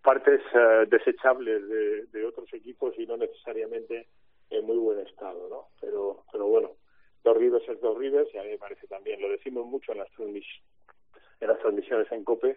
[0.00, 4.06] partes eh, desechables de, de otros equipos y no necesariamente
[4.50, 5.66] en muy buen estado, ¿no?
[5.80, 6.76] Pero pero bueno,
[7.24, 9.98] dos Rivers es dos Rivers y a mí me parece también, lo decimos mucho en
[9.98, 12.56] las, en las transmisiones en COPE,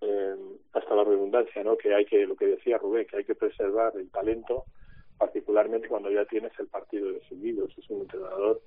[0.00, 0.36] eh,
[0.72, 1.76] hasta la redundancia, ¿no?
[1.76, 4.64] Que hay que, lo que decía Rubén, que hay que preservar el talento,
[5.18, 7.68] particularmente cuando ya tienes el partido decidido.
[7.68, 8.62] Si es un entrenador,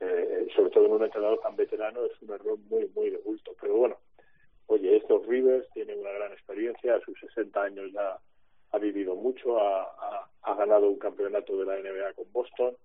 [0.00, 3.52] eh, sobre todo en un entrenador tan veterano, es un error muy, muy de bulto.
[3.60, 3.96] Pero bueno,
[4.66, 8.18] oye, estos Rivers tienen una gran experiencia, a sus 60 años ya
[8.72, 12.76] ha vivido mucho, ha, ha, ha ganado un campeonato de la NBA con Boston,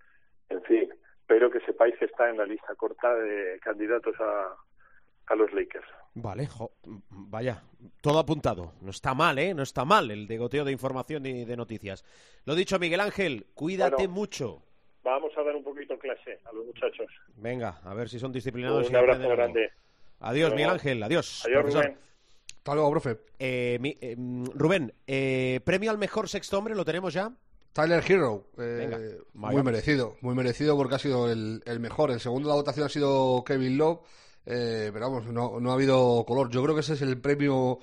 [0.49, 0.89] en fin,
[1.25, 4.55] pero que sepáis que está en la lista corta de candidatos a,
[5.27, 5.87] a los Lakers.
[6.15, 6.71] Vale, jo-
[7.09, 7.61] vaya,
[8.01, 8.73] todo apuntado.
[8.81, 9.53] No está mal, ¿eh?
[9.53, 12.03] No está mal el degoteo de información y de noticias.
[12.45, 14.13] Lo dicho, Miguel Ángel, cuídate Bueno.
[14.13, 14.63] mucho.
[15.03, 17.07] Vamos a dar un poquito clase a los muchachos.
[17.37, 18.87] Venga, a ver si son disciplinados.
[18.89, 19.71] Un y abrazo grande.
[20.19, 20.51] Adiós.
[20.53, 21.43] Miguel Ángel, adiós.
[21.45, 21.85] Adiós, profesor.
[21.85, 21.97] Rubén.
[22.57, 23.17] Hasta luego, profe.
[23.39, 24.15] Eh, mi- eh,
[24.53, 27.31] Rubén, eh, premio al mejor sexto hombre, ¿lo tenemos ya?
[27.71, 28.99] Tyler Hero, eh, Venga,
[29.33, 32.11] muy merecido, muy merecido porque ha sido el, el mejor.
[32.11, 33.99] El segundo de la votación ha sido Kevin Love,
[34.45, 36.49] eh, pero vamos, no, no ha habido color.
[36.49, 37.79] Yo creo que ese es el premio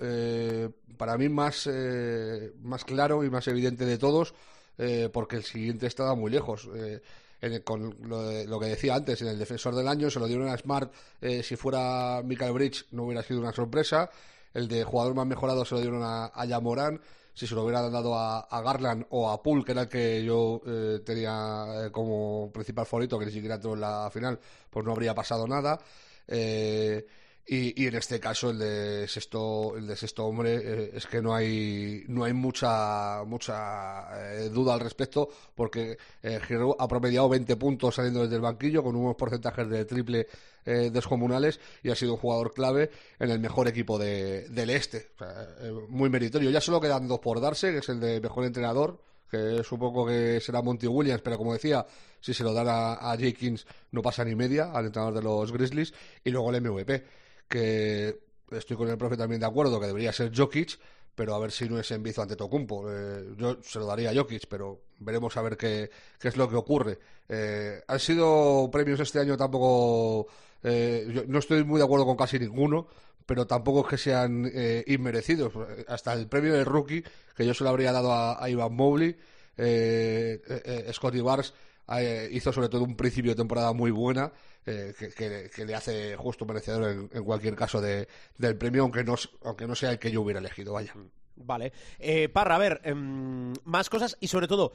[0.00, 4.34] eh, para mí más, eh, más claro y más evidente de todos,
[4.78, 6.68] eh, porque el siguiente estaba muy lejos.
[6.74, 7.00] Eh,
[7.40, 10.18] en el- con lo, de- lo que decía antes, en el defensor del año se
[10.20, 10.92] lo dieron a Smart.
[11.20, 14.10] eh, si fuera Michael Bridge no hubiera sido una sorpresa.
[14.54, 17.00] El de jugador más mejorado se lo dieron a, a Yamoran.
[17.34, 20.24] Si se lo hubieran dado a, a Garland o a Poole, que era el que
[20.24, 24.38] yo eh, tenía eh, como principal favorito, que ni siquiera entró en la final,
[24.70, 25.78] pues no habría pasado nada.
[26.26, 27.06] Eh,
[27.46, 31.22] y, y en este caso el de sexto, el de sexto hombre eh, es que
[31.22, 37.28] no hay no hay mucha mucha eh, duda al respecto porque eh, Giroud ha promediado
[37.28, 40.26] 20 puntos saliendo desde el banquillo con unos porcentajes de triple
[40.66, 42.90] eh, descomunales y ha sido un jugador clave
[43.20, 45.12] en el mejor equipo de, del este.
[45.60, 46.50] Eh, muy meritorio.
[46.50, 50.40] Ya solo quedan dos por darse, que es el de mejor entrenador, que supongo que
[50.40, 51.86] será Monty Williams, pero como decía,
[52.20, 55.52] si se lo dan a, a Jenkins no pasa ni media al entrenador de los
[55.52, 55.94] Grizzlies,
[56.24, 57.04] y luego el MVP,
[57.48, 58.18] que
[58.50, 60.78] estoy con el profe también de acuerdo que debería ser Jokic,
[61.14, 62.84] pero a ver si no es Envizo ante Tocumpo.
[62.90, 66.48] Eh, yo se lo daría a Jokic, pero veremos a ver qué, qué es lo
[66.48, 66.98] que ocurre.
[67.28, 70.26] Eh, han sido premios este año tampoco.
[70.62, 72.86] eh, yo no estoy muy de acuerdo con casi ninguno,
[73.24, 75.52] pero tampoco es que sean eh, inmerecidos.
[75.88, 77.02] Hasta el premio de rookie,
[77.34, 79.16] que yo se lo habría dado a, a Ivan Mobley,
[79.56, 81.54] eh, eh, eh, Scotty Barnes
[81.98, 84.32] eh, hizo sobre todo un principio de temporada muy buena
[84.64, 88.08] eh, que, que- que le hace justo merecedor en, en cualquier caso de,
[88.38, 89.14] del premio, aunque no,
[89.44, 90.94] aunque no sea el que yo hubiera elegido, vaya.
[91.36, 91.72] Vale.
[91.98, 94.72] Eh, Parra, a ver, em, más cosas y sobre todo,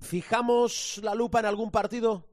[0.00, 2.26] ¿fijamos la lupa en algún partido?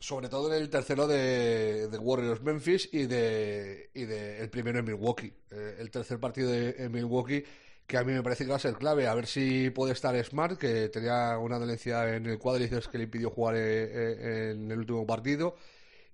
[0.00, 4.80] Sobre todo en el tercero de, de Warriors Memphis y de, y de el primero
[4.80, 5.32] en Milwaukee.
[5.50, 7.44] Eh, el tercer partido de, en Milwaukee
[7.86, 9.06] que a mí me parece que va a ser clave.
[9.06, 13.04] A ver si puede estar Smart, que tenía una dolencia en el cuádriceps que le
[13.04, 15.56] impidió jugar eh, eh, en el último partido.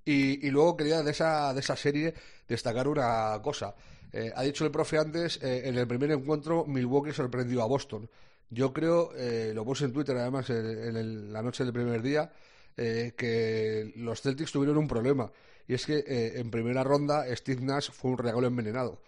[0.05, 2.15] Y, luego quería de esa, de esa serie
[2.49, 3.75] destacar una cosa.
[4.13, 8.09] Eh, ha dicho el profe antes, en el primer encuentro Milwaukee sorprendió a Boston.
[8.49, 12.33] Yo creo, eh, lo puse en Twitter además en, la noche del primer día,
[12.75, 15.31] que los Celtics tuvieron un problema.
[15.69, 16.03] Y es que
[16.35, 19.01] en primera ronda Steve Nash fue un regalo envenenado.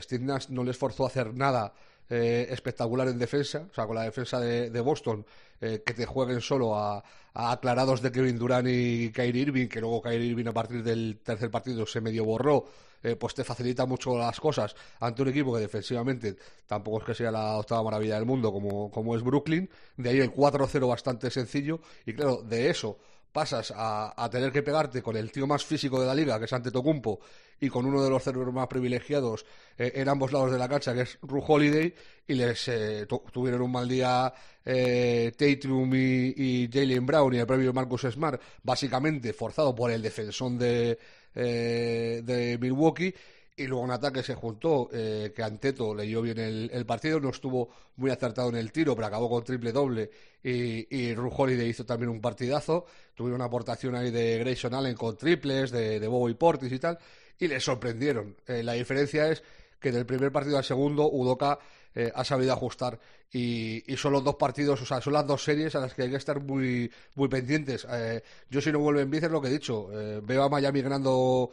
[0.00, 1.72] Steve Nash no les forzó a hacer nada
[2.08, 5.26] eh, espectacular en defensa, o sea, con la defensa de, Boston,
[5.60, 7.02] eh, que te jueguen solo a,
[7.34, 11.18] a aclarados de Kevin Durant y Kyrie Irving, que luego Kyrie Irving a partir del
[11.22, 12.64] tercer partido se medio borró,
[13.02, 16.36] eh, pues te facilita mucho las cosas ante un equipo que defensivamente
[16.66, 20.20] tampoco es que sea la octava maravilla del mundo como, como es Brooklyn, de ahí
[20.20, 22.98] el 4-0 bastante sencillo, y claro, de eso
[23.36, 26.52] pasas a, tener que pegarte con el tío más físico de la liga, que es
[26.54, 27.20] Antetokounmpo,
[27.60, 29.44] y con uno de los cerebros más privilegiados
[29.76, 31.92] eh, en ambos lados de la cancha, que es Ru Holiday,
[32.26, 34.32] y les eh, tu tuvieron un mal día
[34.64, 40.52] eh, Tatum y, Jalen Brown y el previo Marcus Smart, básicamente forzado por el defensor
[40.52, 40.98] de,
[41.34, 43.14] eh, de Milwaukee,
[43.56, 47.70] y luego en ataque se juntó eh, que Anteto leyó bien el, partido, no estuvo
[47.96, 50.10] muy acertado en el tiro, pero acabó con triple doble
[50.42, 52.84] y, y Ru Holiday hizo también un partidazo,
[53.14, 56.78] tuvieron una aportación ahí de Grayson Allen con triples, de, de Bobo y Portis y
[56.78, 56.98] tal,
[57.38, 58.36] y le sorprendieron.
[58.46, 59.42] Eh, la diferencia es
[59.80, 61.58] que del primer partido al segundo Udoka
[61.94, 63.00] eh, ha sabido ajustar
[63.32, 66.02] y, y, son los dos partidos, o sea, son las dos series a las que
[66.02, 67.86] hay que estar muy, muy pendientes.
[67.90, 69.88] Eh, yo si no vuelve en es lo que he dicho,
[70.22, 71.50] veo a Miami ganando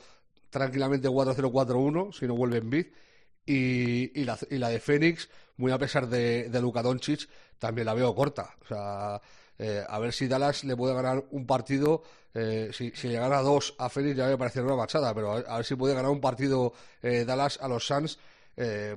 [0.54, 2.86] tranquilamente 4-0-4-1 si no vuelve en bid
[3.46, 7.28] y, y, la, y la de Phoenix, muy a pesar de, de Luka Doncic,
[7.60, 8.56] también la veo corta.
[8.62, 9.22] O sea,
[9.58, 12.04] eh, a ver si Dallas le puede ganar un partido.
[12.34, 15.58] Eh, si, si, le gana dos a Phoenix ya me parecería una machada, pero a,
[15.58, 18.20] ver si puede ganar un partido eh, Dallas a los Suns.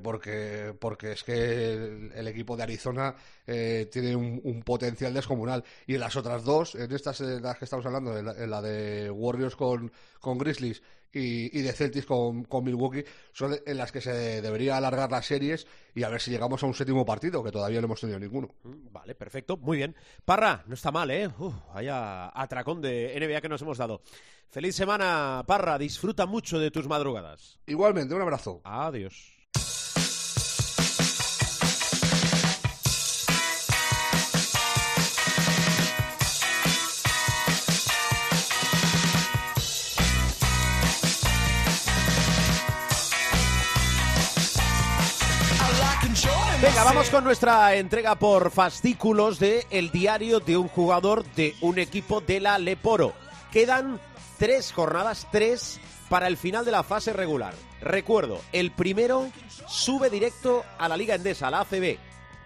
[0.03, 1.73] Porque, porque es que
[2.15, 5.65] el, equipo de Arizona tiene un, un, potencial descomunal.
[5.87, 8.51] Y en las otras dos, en estas en las que estamos hablando, en la, en
[8.51, 9.91] la de Warriors con,
[10.21, 10.83] con Grizzlies
[11.17, 15.27] y, y, de Celtics con, con, Milwaukee, son en las que se debería alargar las
[15.27, 18.19] series y a ver si llegamos a un séptimo partido, que todavía no hemos tenido
[18.19, 18.55] ninguno.
[18.65, 19.97] Vale, perfecto, muy bien.
[20.25, 21.29] Parra, no está mal, ¿eh?
[21.39, 24.03] Uf, vaya atracón de NBA que nos hemos dado.
[24.49, 27.59] Feliz semana, Parra, disfruta mucho de tus madrugadas.
[27.67, 28.61] Igualmente, un abrazo.
[28.65, 29.33] Adiós.
[46.87, 52.21] Vamos con nuestra entrega por fascículos de El diario de un jugador de un equipo
[52.21, 53.13] de la Leporo.
[53.51, 54.01] Quedan
[54.39, 57.55] tres jornadas, tres para el final de la fase regular.
[57.81, 59.29] Recuerdo, el primero
[59.67, 61.99] sube directo a la Liga Endesa, a la ACB.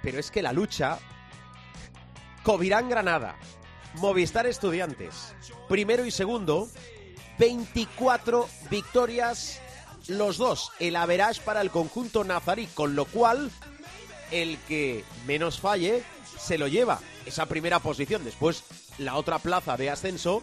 [0.03, 0.99] Pero es que la lucha...
[2.43, 3.37] Covirán Granada,
[3.97, 5.35] Movistar Estudiantes,
[5.69, 6.67] primero y segundo,
[7.39, 9.61] 24 victorias
[10.09, 13.51] los dos, el average para el conjunto nazarí, con lo cual
[14.31, 16.03] el que menos falle
[16.39, 18.25] se lo lleva esa primera posición.
[18.25, 18.65] Después,
[18.99, 20.43] la otra plaza de ascenso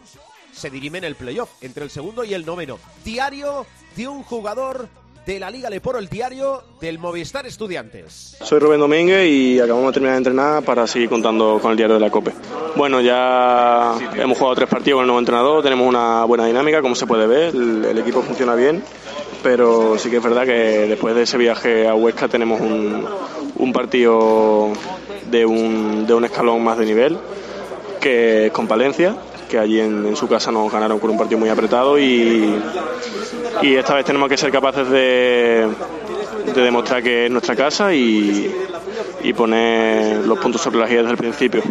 [0.52, 2.80] se dirime en el playoff entre el segundo y el noveno.
[3.04, 3.66] Diario
[3.96, 4.90] de un jugador
[5.28, 8.38] de la Liga Leporo, el diario del Movistar Estudiantes.
[8.42, 11.96] Soy Rubén Domínguez y acabamos de terminar de entrenar para seguir contando con el diario
[11.96, 12.32] de la COPE.
[12.78, 16.96] Bueno, ya hemos jugado tres partidos con el nuevo entrenador, tenemos una buena dinámica, como
[16.96, 18.82] se puede ver, el, el equipo funciona bien,
[19.44, 23.06] pero sí que es verdad que después de ese viaje a Huesca tenemos un,
[23.60, 24.70] un partido
[25.30, 27.18] de un, de un escalón más de nivel,
[28.00, 29.16] que es con Palencia,
[29.50, 32.56] que allí en, en, su casa nos ganaron con un partido muy apretado y,
[33.62, 35.68] y esta vez tenemos que ser capaces de,
[36.54, 38.54] de demostrar que es nuestra casa y,
[39.24, 41.64] y poner los puntos sobre las guías desde el principio.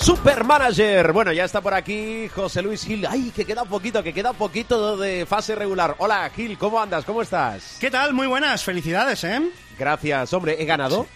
[0.00, 1.12] Supermanager.
[1.12, 3.06] Bueno, ya está por aquí José Luis Gil.
[3.06, 5.94] Ay, que queda un poquito, que queda un poquito de fase regular.
[5.98, 7.04] Hola, Gil, ¿cómo andas?
[7.04, 7.76] ¿Cómo estás?
[7.78, 8.14] ¿Qué tal?
[8.14, 9.42] Muy buenas, felicidades, ¿eh?
[9.78, 11.06] Gracias, hombre, he ganado.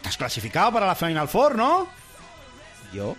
[0.00, 1.88] Te has clasificado para la Final Four, ¿no?
[2.92, 3.16] ¿Yo?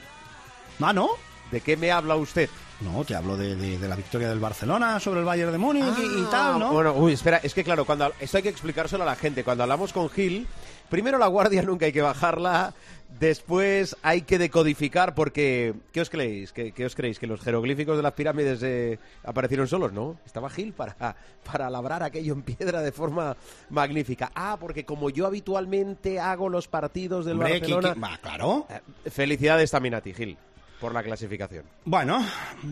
[0.82, 1.10] Ah, ¿no?
[1.52, 2.50] ¿De qué me habla usted?
[2.80, 5.84] No, te hablo de, de, de, la victoria del Barcelona sobre el Bayern de Múnich
[5.84, 6.72] ah, y, y, tal, ¿no?
[6.72, 9.44] Bueno, uy, espera, es que claro, cuando esto hay que explicárselo a la gente.
[9.44, 10.48] Cuando hablamos con Gil,
[10.90, 12.74] primero la guardia nunca hay que bajarla,
[13.20, 16.52] después hay que decodificar porque ¿qué os creéis?
[16.52, 17.20] ¿Qué, qué os creéis?
[17.20, 20.18] Que los jeroglíficos de las pirámides eh, aparecieron solos, ¿no?
[20.26, 23.36] Estaba Gil para, para labrar aquello en piedra de forma
[23.70, 24.32] magnífica.
[24.36, 28.68] Ah, porque como yo habitualmente hago los partidos del Hombre, Barcelona, claro.
[28.70, 30.38] Eh, felicidades también a ti, Gil
[30.80, 31.66] por la clasificación.
[31.86, 32.24] Bueno,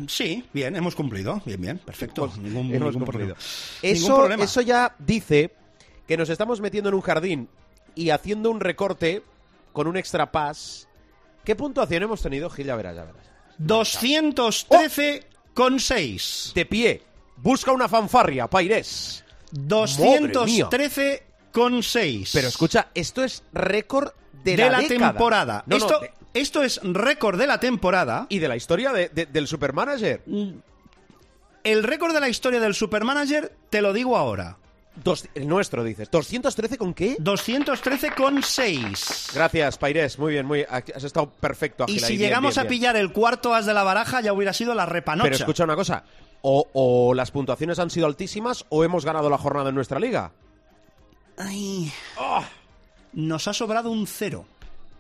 [0.08, 1.42] sí, bien, hemos cumplido.
[1.44, 2.28] Bien, bien, perfecto.
[2.28, 3.36] Pues ningún, hemos ningún cumplido.
[3.82, 4.44] Eso, ningún problema.
[4.44, 5.52] eso ya dice
[6.08, 7.50] que nos estamos metiendo en un jardín
[7.96, 9.24] y haciendo un recorte
[9.74, 10.88] con un extra pass.
[11.44, 12.68] ¿Qué puntuación hemos tenido, Gil?
[12.68, 13.26] Ya verás, ya verás.
[13.58, 15.54] 213 oh.
[15.54, 16.52] con 6.
[16.56, 17.04] De pie.
[17.38, 19.24] Busca una fanfarria, Pairés.
[19.52, 22.32] 213 con 6.
[22.34, 24.12] Pero escucha, esto es récord
[24.44, 25.64] de, de la, temporada.
[25.66, 28.28] No, no, esto, de- esto es récord de la temporada.
[28.30, 30.24] y de la historia de- de- del Supermanager.
[31.64, 34.58] El récord de la historia del Supermanager te lo digo ahora.
[35.04, 36.10] Dos- el nuestro, dices.
[36.10, 37.18] ¿213 con qué?
[37.20, 39.32] 213,6.
[39.34, 40.18] Gracias, Paires.
[40.20, 41.86] Muy bien, muy has estado perfecto.
[41.88, 42.80] Y si ahí, llegamos bien, a bien.
[42.80, 45.24] pillar el cuarto as de la baraja, ya hubiera sido la repanocha.
[45.26, 46.04] Pero escucha una cosa.
[46.42, 50.32] O, o las puntuaciones han sido altísimas o hemos ganado la jornada en nuestra liga.
[51.38, 51.92] Ay.
[53.14, 54.46] Nos ha sobrado un cero.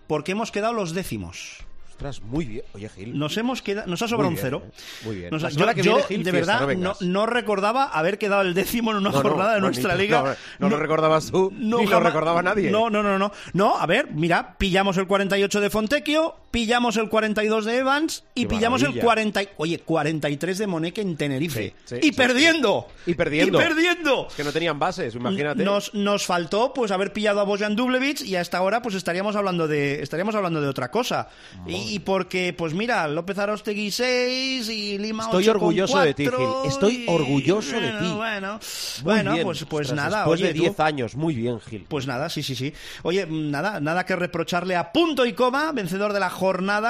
[0.07, 1.59] Porque hemos quedado los décimos.
[1.95, 2.63] Ostras, muy bien.
[2.73, 3.17] Oye, Gil.
[3.17, 4.63] Nos hemos quedado, nos ha sobrado un cero.
[4.65, 4.71] eh.
[5.05, 5.29] Muy bien.
[5.31, 8.53] Nos ha- yo que yo, Gil, de fiesta, verdad no no, recordaba haber quedado el
[8.53, 10.35] décimo en una No, no, jornada de nuestra liga.
[10.59, 12.69] no, lo recordabas tú, ni lo recordaba nadie.
[12.69, 13.31] No, no, no, no.
[13.53, 18.43] No, a ver, mira, pillamos el 48 de Fontecchio, pillamos el 42 de Evans y
[18.43, 19.03] Qué pillamos el maravilla.
[19.03, 21.73] 40, y- oye, 43 de Moneque en Tenerife.
[21.85, 22.87] Sí, sí, y sí, perdiendo.
[23.05, 23.59] Y perdiendo.
[23.59, 24.27] Y perdiendo.
[24.29, 25.63] Es que no tenían bases, imagínate.
[25.63, 29.67] Nos, nos faltó pues haber pillado a Bojan Dublevich y hasta ahora pues estaríamos hablando
[29.67, 31.27] de estaríamos hablando de otra cosa.
[31.67, 36.13] Y, y porque pues mira, López Arostegui 6 y Lima Estoy 8 con orgulloso de
[36.13, 36.33] ti, Gil.
[36.67, 38.13] Estoy y- orgulloso de ti.
[38.15, 38.59] Bueno,
[39.03, 39.43] Muy bueno bien.
[39.43, 41.85] pues pues Ostras, nada, Después oye, de tú- 10 años, muy bien, Gil.
[41.89, 42.73] pues nada, sí, sí, sí.
[43.03, 46.44] Oye, nada, nada que reprocharle a punto y coma, vencedor de la jornada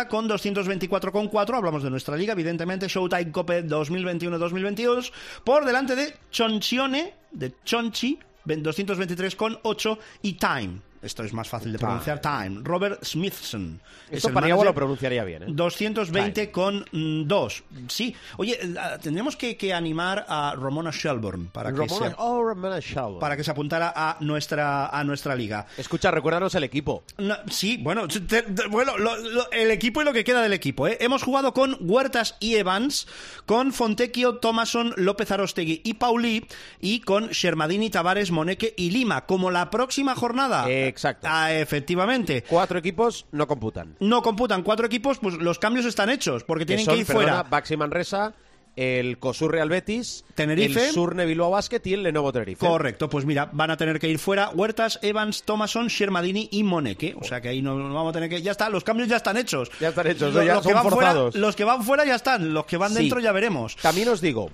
[0.07, 1.55] con 224,4.
[1.55, 5.11] Hablamos de nuestra liga, evidentemente, Showtime Cope 2021-2022.
[5.43, 10.81] Por delante de Chonchione, de Chonchi, 223,8 y Time.
[11.01, 12.61] Esto es más fácil de pronunciar, Time.
[12.63, 13.79] Robert Smithson.
[14.09, 14.65] es Esto Paniagua manager.
[14.65, 15.45] lo pronunciaría bien, ¿eh?
[15.49, 17.63] 220 con 2.
[17.89, 18.15] Sí.
[18.37, 22.79] Oye, eh, tendremos que, que animar a Ramona Shelburne para que Ramona- se oh, Ramona
[22.79, 23.19] Shelburne.
[23.19, 25.67] para que se apuntara a nuestra, a nuestra liga.
[25.77, 27.03] Escucha, recuérdanos el equipo.
[27.19, 30.53] No, sí, bueno, te- te- bueno lo- lo- el equipo y lo que queda del
[30.53, 30.87] equipo.
[30.87, 30.97] ¿eh?
[31.01, 33.07] Hemos jugado con Huertas y Evans,
[33.45, 36.47] con Fontecchio, Thomason, López Arostegui y Paulí,
[36.79, 39.25] y con Shermadini, Tavares, Moneque y Lima.
[39.27, 40.65] Como la próxima jornada.
[40.95, 41.27] Exacto.
[41.29, 42.43] Ah, efectivamente.
[42.47, 43.97] Cuatro equipos no computan.
[43.99, 47.25] No computan cuatro equipos, pues los cambios están hechos, porque tienen son, que ir perdona,
[47.27, 47.43] fuera.
[47.43, 48.33] Baxi Manresa,
[48.77, 50.87] el COSUR Real Betis, Tenerife.
[50.87, 52.65] el Surne Bilbao Basket y el Lenovo Tenerife.
[52.65, 57.13] Correcto, pues mira, van a tener que ir fuera Huertas, Evans, Thomason, Shermadini y Moneque.
[57.19, 58.41] O sea que ahí no, no vamos a tener que.
[58.41, 59.69] Ya está, los cambios ya están hechos.
[59.81, 61.35] Ya están hechos, Lo- ya los, son que van fuera, forzados.
[61.35, 62.99] los que van fuera ya están, los que van Sí.
[62.99, 63.75] dentro ya veremos.
[63.75, 64.49] También os digo,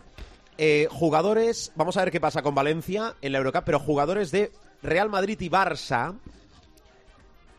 [0.58, 4.52] eh, jugadores, vamos a ver qué pasa con Valencia en la Eurocup, pero jugadores de
[4.84, 6.16] Real Madrid y Barça,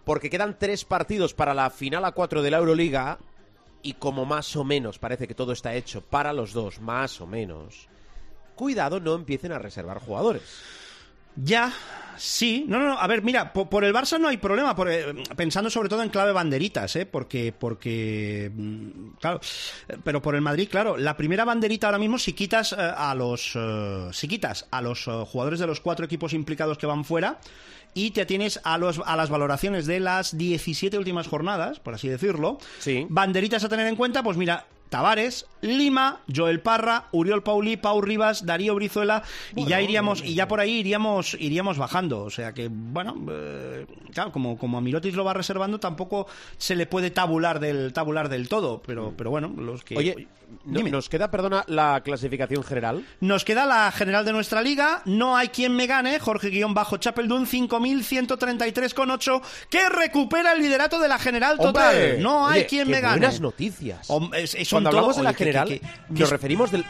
[0.05, 3.19] porque quedan tres partidos para la final a cuatro de la Euroliga,
[3.83, 7.27] y como más o menos parece que todo está hecho para los dos, más o
[7.27, 7.89] menos,
[8.55, 10.82] cuidado, no empiecen a reservar jugadores.
[11.37, 11.73] Ya,
[12.19, 12.65] sí.
[12.69, 12.99] No, no, no.
[12.99, 14.75] A ver, mira, po- por, el Barça no hay problema.
[14.77, 17.07] por, eh, pensando sobre todo en clave banderitas, ¿eh?
[17.07, 18.89] Porque, porque, mm,
[19.21, 19.41] claro.
[20.05, 20.97] Pero por el Madrid, claro.
[20.97, 25.05] La primera banderita ahora mismo, si quitas eh, a los, eh, si quitas a los
[25.05, 27.39] jugadores de los cuatro equipos implicados que van fuera
[27.95, 32.09] y te atienes a los, a las valoraciones de las 17 últimas jornadas, por así
[32.09, 32.59] decirlo.
[32.79, 33.07] Sí.
[33.09, 34.67] Banderitas a tener en cuenta, pues mira.
[34.93, 39.23] Tavares, Lima, Joel Parra, Uriol Pauli, Pau Rivas, Darío Brizuela
[39.57, 43.87] y ya iríamos y ya por ahí iríamos iríamos bajando, o sea que bueno, eh,
[44.13, 46.27] claro, como como a Mirotis lo va reservando tampoco
[46.59, 50.29] se le puede tabular del tabular del todo, pero pero bueno, los que Oye,
[50.65, 50.91] Dime.
[50.91, 53.05] nos queda, perdona, la clasificación general.
[53.21, 55.03] Nos queda la general de nuestra liga.
[55.05, 56.19] No hay quien me gane.
[56.19, 61.95] Jorge-Chapeldun 5133,8 que recupera el liderato de la general total.
[61.95, 62.19] ¡Hombre!
[62.19, 63.19] No hay Oye, quien qué me gane.
[63.19, 64.09] Buenas noticias.
[64.35, 66.85] Es- es- Cuando todo- hablamos de la oye, general, que- que- que nos referimos del.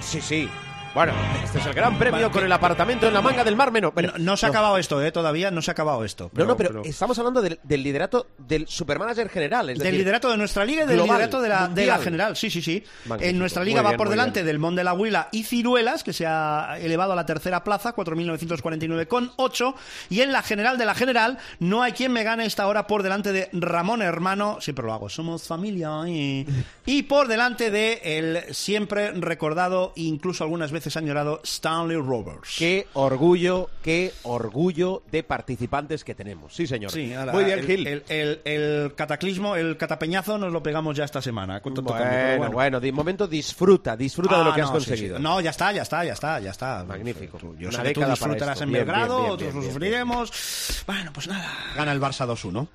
[0.00, 0.48] Sí, sí.
[0.96, 1.12] Bueno,
[1.44, 3.70] este es el gran premio Vale, con que- el apartamento en la manga del Mar
[3.70, 3.92] Menor.
[3.92, 6.30] Bueno, no, no se ha acabado esto, eh, todavía no se ha acabado esto.
[6.32, 9.68] No, no, pero, estamos hablando del, del liderato del supermanager general.
[9.68, 11.68] Es del decir, liderato de nuestra liga y del global, liderato de la, de la
[11.68, 12.00] mundial.
[12.02, 12.82] general, sí, sí, sí.
[13.04, 13.28] Magnífico.
[13.30, 14.46] En nuestra Muy liga va bien, por delante bien.
[14.46, 17.94] del Mon de la Huila y Ciruelas, que se ha elevado a la tercera plaza,
[17.94, 19.74] 4.949,8.
[20.08, 23.02] Y en la general de la general, no hay quien me gane esta hora por
[23.02, 25.90] delante de Ramón Hermano, siempre lo hago, somos familia.
[26.08, 26.46] Y,
[26.86, 32.54] y por delante de el siempre recordado, e incluso algunas veces añorado, Stanley Roberts.
[32.58, 36.54] Qué orgullo, qué orgullo de participantes que tenemos.
[36.54, 36.92] Sí, señor.
[36.92, 37.86] Sí, ala, Muy bien, el, Gil.
[37.86, 41.60] El, el- el cataclismo, el catapeñazo nos lo pegamos ya esta semana.
[41.62, 45.16] pero Bueno, bueno, de momento disfruta, disfruta de lo Ah, que has no, sí, conseguido.
[45.16, 45.22] sí.
[45.22, 46.84] No, ya está, ya está, ya está, ya está.
[46.84, 47.38] Magnífico.
[47.58, 50.82] Yo Una sé que tú disfrutarás en Belgrado, bien, bien, otros bien, bien, sufriremos.
[50.86, 52.68] Bueno, pues nada, gana el Barça 2-1.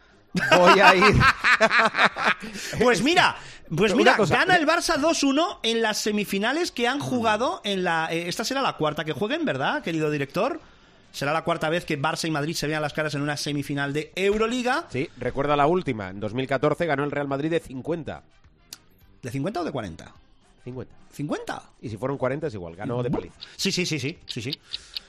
[0.57, 1.15] Voy a ir.
[2.79, 3.35] Pues mira,
[3.75, 8.07] pues mira, cosa, gana el Barça 2-1 en las semifinales que han jugado en la...
[8.11, 10.59] eh, esta será la cuarta que jueguen, ¿verdad, querido director?
[11.11, 13.93] Será la cuarta vez que Barça y Madrid se vean las caras en una semifinal
[13.93, 14.85] de Euroliga.
[14.89, 16.09] Sí, recuerda la última.
[16.09, 18.23] En 2014 ganó el Real Madrid de 50.
[19.21, 20.11] ¿De 50 o de 40?
[20.63, 20.95] 50.
[21.15, 21.61] ¿50?
[21.81, 23.35] Y si fueron 40 es igual, ganó de paliza.
[23.55, 24.59] Sí, sí, sí, sí, sí, sí.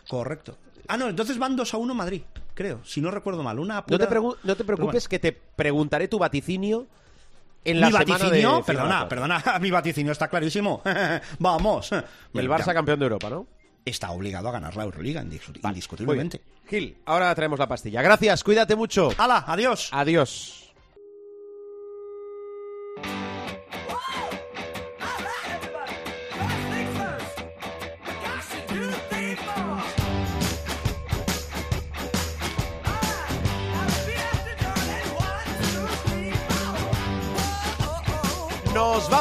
[0.09, 0.59] Correcto.
[0.89, 2.23] Ah, no, entonces van 2 a 1 Madrid.
[2.55, 3.59] creo, si no recuerdo mal.
[3.59, 5.09] Una No te, apura- no te preocupes bueno.
[5.11, 6.87] que te preguntaré tu vaticinio
[7.65, 10.83] en la mi vaticinio, de perdona, perdona, mi vaticinio está clarísimo.
[11.39, 11.91] Vamos.
[11.93, 13.47] El Barça campeón de Europa, ¿no?
[13.85, 16.41] Está obligado a ganar la Euroliga, indiscutiblemente.
[16.69, 18.01] Gil, ahora traemos la pastilla.
[18.03, 19.11] Gracias, cuídate mucho.
[19.19, 19.45] ¡Hala!
[19.47, 19.89] ¡Adiós!
[19.93, 20.62] Adiós.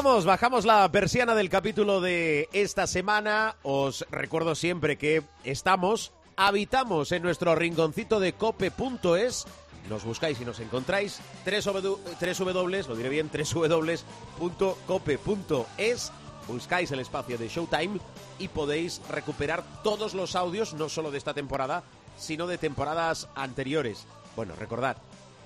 [0.01, 3.55] Nos vamos, bajamos la persiana del capítulo de esta semana.
[3.61, 9.45] Os recuerdo siempre que estamos, habitamos en nuestro rinconcito de cope.es.
[9.91, 11.19] Nos buscáis y nos encontráis.
[11.45, 14.01] Tres W, lo diré bien, www.cope.es.
[16.47, 17.99] Buscáis el espacio de Showtime
[18.39, 21.83] y podéis recuperar todos los audios, no solo de esta temporada,
[22.17, 24.07] sino de temporadas anteriores.
[24.35, 24.97] Bueno, recordad,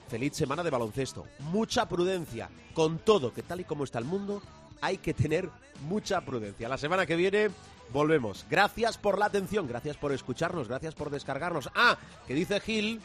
[0.07, 1.25] Feliz semana de baloncesto.
[1.39, 2.49] Mucha prudencia.
[2.73, 4.41] Con todo, que tal y como está el mundo,
[4.81, 5.49] hay que tener
[5.87, 6.69] mucha prudencia.
[6.69, 7.49] La semana que viene
[7.91, 8.45] volvemos.
[8.49, 11.69] Gracias por la atención, gracias por escucharnos, gracias por descargarnos.
[11.75, 11.97] Ah,
[12.27, 13.01] que dice Gil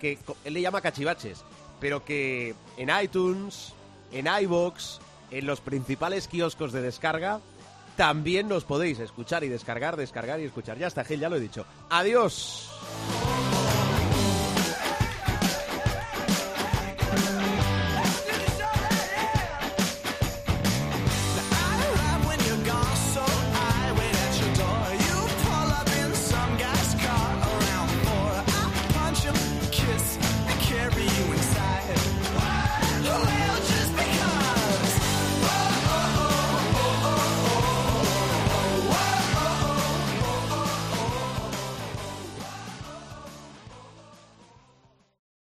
[0.00, 1.42] que él le llama cachivaches,
[1.80, 3.72] pero que en iTunes,
[4.12, 5.00] en iBox,
[5.30, 7.40] en los principales kioscos de descarga,
[7.96, 10.78] también nos podéis escuchar y descargar, descargar y escuchar.
[10.78, 11.64] Ya está, Gil, ya lo he dicho.
[11.88, 12.70] Adiós.